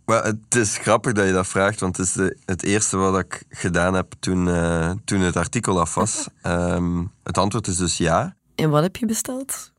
het 0.06 0.56
is 0.56 0.78
grappig 0.78 1.14
dat 1.14 1.26
je 1.26 1.32
dat 1.32 1.48
vraagt, 1.48 1.80
want 1.80 1.98
het 1.98 2.06
is 2.06 2.14
de, 2.14 2.38
het 2.46 2.64
eerste 2.64 2.98
wat 2.98 3.20
ik 3.20 3.44
gedaan 3.50 3.94
heb 3.94 4.14
toen, 4.20 4.48
uh, 4.48 4.92
toen 5.06 5.20
het 5.20 5.36
artikel 5.36 5.80
af 5.80 5.96
was. 5.96 6.28
um, 6.44 7.12
het 7.24 7.38
antwoord 7.38 7.68
is 7.68 7.78
dus 7.78 7.98
ja. 7.98 8.36
En 8.56 8.70
wat 8.70 8.84
heb 8.84 8.96
je 8.96 9.06
besteld? 9.06 9.76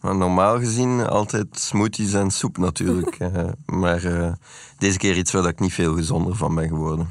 normaal 0.00 0.58
gezien 0.58 1.06
altijd 1.06 1.46
smoothies 1.50 2.12
en 2.12 2.30
soep 2.30 2.58
natuurlijk. 2.58 3.18
uh, 3.18 3.28
maar 3.80 4.04
uh, 4.04 4.32
deze 4.78 4.98
keer 4.98 5.16
iets 5.16 5.32
waar 5.32 5.48
ik 5.48 5.60
niet 5.60 5.72
veel 5.72 5.94
gezonder 5.94 6.36
van 6.36 6.54
ben 6.54 6.68
geworden. 6.68 7.08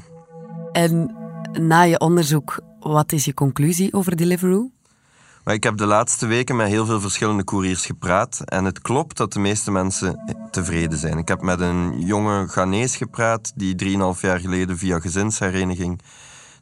En 0.72 1.14
na 1.52 1.82
je 1.82 2.00
onderzoek, 2.00 2.60
wat 2.80 3.12
is 3.12 3.24
je 3.24 3.34
conclusie 3.34 3.92
over 3.92 4.16
Deliveroo? 4.16 4.70
Maar 5.44 5.54
ik 5.54 5.64
heb 5.64 5.76
de 5.76 5.86
laatste 5.86 6.26
weken 6.26 6.56
met 6.56 6.68
heel 6.68 6.86
veel 6.86 7.00
verschillende 7.00 7.44
couriers 7.44 7.86
gepraat. 7.86 8.40
En 8.44 8.64
het 8.64 8.80
klopt 8.80 9.16
dat 9.16 9.32
de 9.32 9.40
meeste 9.40 9.70
mensen 9.70 10.36
tevreden 10.50 10.98
zijn. 10.98 11.18
Ik 11.18 11.28
heb 11.28 11.42
met 11.42 11.60
een 11.60 12.00
jonge 12.00 12.48
Ghanese 12.48 12.96
gepraat 12.96 13.52
die 13.54 13.96
3,5 14.14 14.20
jaar 14.20 14.40
geleden 14.40 14.78
via 14.78 15.00
gezinshereniging 15.00 16.00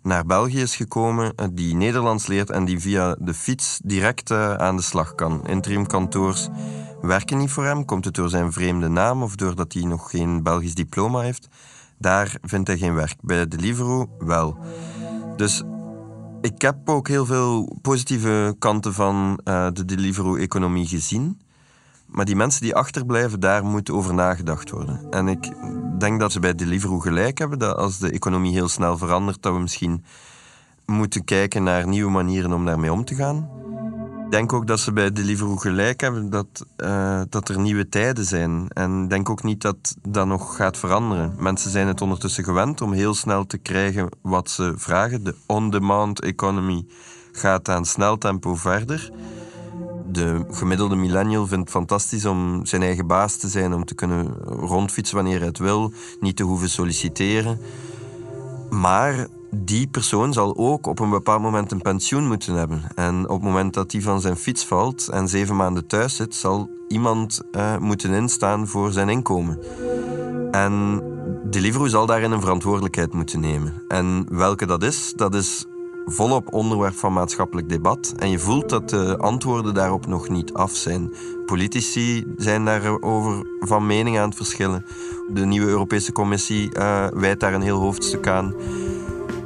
naar 0.02 0.26
België 0.26 0.60
is 0.60 0.76
gekomen, 0.76 1.32
eh, 1.36 1.46
die 1.52 1.74
Nederlands 1.74 2.26
leert 2.26 2.50
en 2.50 2.64
die 2.64 2.80
via 2.80 3.16
de 3.18 3.34
fiets 3.34 3.80
direct 3.84 4.30
uh, 4.30 4.54
aan 4.54 4.76
de 4.76 4.82
slag 4.82 5.14
kan. 5.14 5.46
Interimkantoors 5.46 6.48
werken 7.02 7.38
niet 7.38 7.50
voor 7.50 7.64
hem. 7.64 7.84
Komt 7.84 8.04
het 8.04 8.14
door 8.14 8.28
zijn 8.28 8.52
vreemde 8.52 8.88
naam 8.88 9.22
of 9.22 9.36
doordat 9.36 9.72
hij 9.72 9.82
nog 9.82 10.10
geen 10.10 10.42
Belgisch 10.42 10.74
diploma 10.74 11.20
heeft? 11.20 11.48
Daar 11.98 12.36
vindt 12.42 12.68
hij 12.68 12.78
geen 12.78 12.94
werk. 12.94 13.14
Bij 13.20 13.48
Deliveroo 13.48 14.08
wel. 14.18 14.58
Dus 15.36 15.62
ik 16.42 16.62
heb 16.62 16.88
ook 16.88 17.08
heel 17.08 17.26
veel 17.26 17.78
positieve 17.82 18.56
kanten 18.58 18.94
van 18.94 19.40
uh, 19.44 19.68
de 19.72 19.84
Deliveroo-economie 19.84 20.86
gezien. 20.86 21.40
Maar 22.06 22.24
die 22.24 22.36
mensen 22.36 22.62
die 22.62 22.74
achterblijven, 22.74 23.40
daar 23.40 23.64
moet 23.64 23.90
over 23.90 24.14
nagedacht 24.14 24.70
worden. 24.70 25.06
En 25.10 25.28
ik 25.28 25.52
denk 25.98 26.20
dat 26.20 26.32
ze 26.32 26.40
bij 26.40 26.54
Deliveroo 26.54 26.98
gelijk 26.98 27.38
hebben, 27.38 27.58
dat 27.58 27.76
als 27.76 27.98
de 27.98 28.10
economie 28.10 28.52
heel 28.52 28.68
snel 28.68 28.98
verandert, 28.98 29.42
dat 29.42 29.52
we 29.52 29.60
misschien 29.60 30.04
moeten 30.86 31.24
kijken 31.24 31.62
naar 31.62 31.88
nieuwe 31.88 32.10
manieren 32.10 32.52
om 32.52 32.64
daarmee 32.64 32.92
om 32.92 33.04
te 33.04 33.14
gaan. 33.14 33.61
Denk 34.32 34.52
ook 34.52 34.66
dat 34.66 34.80
ze 34.80 34.92
bij 34.92 35.12
Deliveroo 35.12 35.56
gelijk 35.56 36.00
hebben 36.00 36.30
dat, 36.30 36.66
uh, 36.76 37.20
dat 37.28 37.48
er 37.48 37.60
nieuwe 37.60 37.88
tijden 37.88 38.24
zijn. 38.24 38.66
En 38.68 39.02
ik 39.02 39.10
denk 39.10 39.30
ook 39.30 39.42
niet 39.42 39.60
dat 39.60 39.96
dat 40.08 40.26
nog 40.26 40.56
gaat 40.56 40.76
veranderen. 40.76 41.34
Mensen 41.38 41.70
zijn 41.70 41.86
het 41.86 42.00
ondertussen 42.00 42.44
gewend 42.44 42.80
om 42.80 42.92
heel 42.92 43.14
snel 43.14 43.46
te 43.46 43.58
krijgen 43.58 44.08
wat 44.22 44.50
ze 44.50 44.72
vragen. 44.76 45.24
De 45.24 45.34
on-demand 45.46 46.20
economy 46.20 46.86
gaat 47.32 47.68
aan 47.68 47.84
snel 47.84 48.18
tempo 48.18 48.54
verder 48.54 49.10
de 50.12 50.44
gemiddelde 50.50 50.96
millennial 50.96 51.46
vindt 51.46 51.64
het 51.64 51.76
fantastisch 51.76 52.24
om 52.24 52.66
zijn 52.66 52.82
eigen 52.82 53.06
baas 53.06 53.36
te 53.36 53.48
zijn, 53.48 53.72
om 53.72 53.84
te 53.84 53.94
kunnen 53.94 54.26
rondfietsen 54.44 55.16
wanneer 55.16 55.38
hij 55.38 55.46
het 55.46 55.58
wil, 55.58 55.92
niet 56.20 56.36
te 56.36 56.42
hoeven 56.42 56.68
solliciteren. 56.70 57.60
Maar 58.70 59.26
die 59.54 59.86
persoon 59.86 60.32
zal 60.32 60.56
ook 60.56 60.86
op 60.86 60.98
een 60.98 61.10
bepaald 61.10 61.42
moment 61.42 61.72
een 61.72 61.82
pensioen 61.82 62.26
moeten 62.26 62.54
hebben. 62.54 62.82
En 62.94 63.28
op 63.28 63.34
het 63.34 63.42
moment 63.42 63.74
dat 63.74 63.92
hij 63.92 64.00
van 64.00 64.20
zijn 64.20 64.36
fiets 64.36 64.64
valt 64.64 65.08
en 65.08 65.28
zeven 65.28 65.56
maanden 65.56 65.86
thuis 65.86 66.16
zit, 66.16 66.34
zal 66.34 66.70
iemand 66.88 67.40
uh, 67.52 67.76
moeten 67.76 68.12
instaan 68.12 68.68
voor 68.68 68.92
zijn 68.92 69.08
inkomen. 69.08 69.58
En 70.50 71.02
Deliveroo 71.44 71.86
zal 71.86 72.06
daarin 72.06 72.30
een 72.30 72.40
verantwoordelijkheid 72.40 73.12
moeten 73.12 73.40
nemen. 73.40 73.82
En 73.88 74.26
welke 74.30 74.66
dat 74.66 74.82
is, 74.82 75.12
dat 75.16 75.34
is 75.34 75.64
volop 76.06 76.52
onderwerp 76.52 76.94
van 76.94 77.12
maatschappelijk 77.12 77.68
debat. 77.68 78.14
En 78.16 78.30
je 78.30 78.38
voelt 78.38 78.68
dat 78.68 78.88
de 78.88 79.16
antwoorden 79.18 79.74
daarop 79.74 80.06
nog 80.06 80.28
niet 80.28 80.52
af 80.52 80.74
zijn. 80.74 81.12
Politici 81.46 82.24
zijn 82.36 82.64
daarover 82.64 83.46
van 83.60 83.86
mening 83.86 84.18
aan 84.18 84.28
het 84.28 84.36
verschillen. 84.36 84.84
De 85.32 85.44
nieuwe 85.44 85.66
Europese 85.66 86.12
Commissie 86.12 86.76
uh, 86.76 87.06
wijdt 87.14 87.40
daar 87.40 87.54
een 87.54 87.62
heel 87.62 87.80
hoofdstuk 87.80 88.26
aan. 88.26 88.54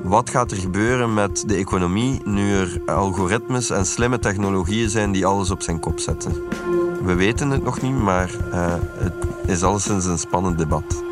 Wat 0.02 0.30
gaat 0.30 0.50
er 0.50 0.56
gebeuren 0.56 1.14
met 1.14 1.44
de 1.46 1.54
economie 1.54 2.20
nu 2.24 2.54
er 2.54 2.80
algoritmes 2.87 3.70
en 3.70 3.87
slimme 3.87 4.18
technologieën 4.18 4.90
zijn 4.90 5.12
die 5.12 5.26
alles 5.26 5.50
op 5.50 5.62
zijn 5.62 5.80
kop 5.80 5.98
zetten? 5.98 6.32
We 7.02 7.14
weten 7.14 7.50
het 7.50 7.64
nog 7.64 7.80
niet, 7.80 7.98
maar 7.98 8.30
uh, 8.52 8.74
het 8.98 9.14
is 9.46 9.62
alleszins 9.62 10.04
een 10.04 10.18
spannend 10.18 10.59
debat. 10.59 11.02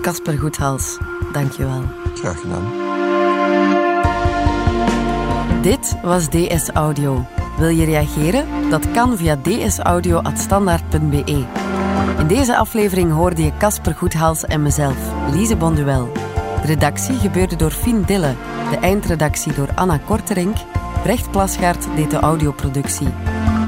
Casper 0.00 0.38
Goedhals, 0.38 0.98
dankjewel. 1.32 1.82
Graag 2.14 2.40
gedaan. 2.40 2.86
Dit 5.62 5.96
was 6.02 6.28
DS 6.28 6.70
Audio. 6.70 7.26
Wil 7.58 7.68
je 7.68 7.84
reageren? 7.84 8.70
Dat 8.70 8.90
kan 8.90 9.16
via 9.16 9.36
dsaudio.standaard.be. 9.36 11.44
In 12.18 12.26
deze 12.26 12.56
aflevering 12.56 13.12
hoorde 13.12 13.44
je 13.44 13.52
Casper 13.58 13.94
Goedhals 13.94 14.44
en 14.44 14.62
mezelf, 14.62 14.96
Lise 15.32 15.56
Bonduel. 15.56 16.27
De 16.60 16.66
redactie 16.66 17.16
gebeurde 17.16 17.56
door 17.56 17.70
Fien 17.70 18.02
Dille, 18.02 18.34
de 18.70 18.76
eindredactie 18.76 19.52
door 19.52 19.68
Anna 19.74 19.98
Korterink. 20.04 20.56
Brecht 21.02 21.30
Plasgaard 21.30 21.86
deed 21.96 22.10
de 22.10 22.18
audioproductie. 22.18 23.08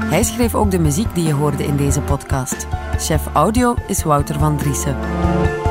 Hij 0.05 0.23
schreef 0.23 0.55
ook 0.55 0.71
de 0.71 0.79
muziek 0.79 1.15
die 1.15 1.27
je 1.27 1.33
hoorde 1.33 1.65
in 1.65 1.77
deze 1.77 2.01
podcast. 2.01 2.67
Chef 2.97 3.21
audio 3.33 3.75
is 3.87 4.03
Wouter 4.03 4.39
van 4.39 4.57
Driessen. 4.57 4.95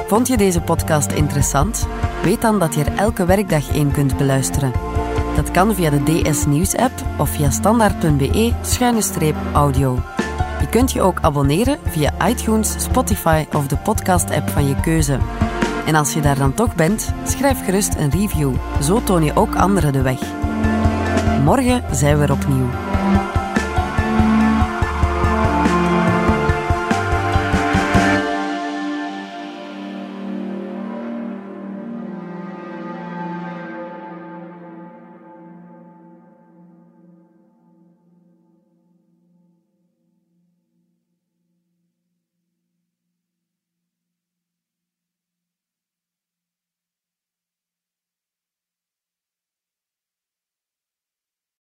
Vond 0.07 0.29
je 0.29 0.37
deze 0.37 0.61
podcast 0.61 1.13
interessant? 1.13 1.87
Weet 2.23 2.41
dan 2.41 2.59
dat 2.59 2.75
je 2.75 2.85
er 2.85 2.97
elke 2.97 3.25
werkdag 3.25 3.73
één 3.73 3.91
kunt 3.91 4.17
beluisteren. 4.17 4.73
Dat 5.37 5.51
kan 5.51 5.75
via 5.75 5.91
de 5.91 6.03
DS 6.03 6.47
Nieuws 6.47 6.77
app 6.77 6.93
of 7.19 7.31
via 7.31 7.51
standaard.be-audio. 7.51 9.99
Je 10.61 10.69
kunt 10.71 10.93
je 10.93 11.03
ook 11.03 11.19
abonneren 11.21 11.79
via 11.85 12.29
iTunes, 12.29 12.75
Spotify 12.79 13.47
of 13.53 13.67
de 13.67 13.77
podcast-app 13.77 14.49
van 14.49 14.67
je 14.67 14.81
keuze. 14.81 15.19
En 15.87 15.95
als 15.95 16.13
je 16.13 16.21
daar 16.21 16.39
dan 16.39 16.55
toch 16.55 16.75
bent, 16.75 17.13
schrijf 17.25 17.65
gerust 17.65 17.95
een 17.95 18.11
review. 18.11 18.55
Zo 18.83 19.03
toon 19.03 19.25
je 19.25 19.37
ook 19.37 19.55
anderen 19.55 19.93
de 19.93 20.03
weg. 20.03 20.21
Morgen 21.45 21.85
zijn 21.91 22.19
we 22.19 22.25
er 22.25 22.33
opnieuw. 22.33 22.90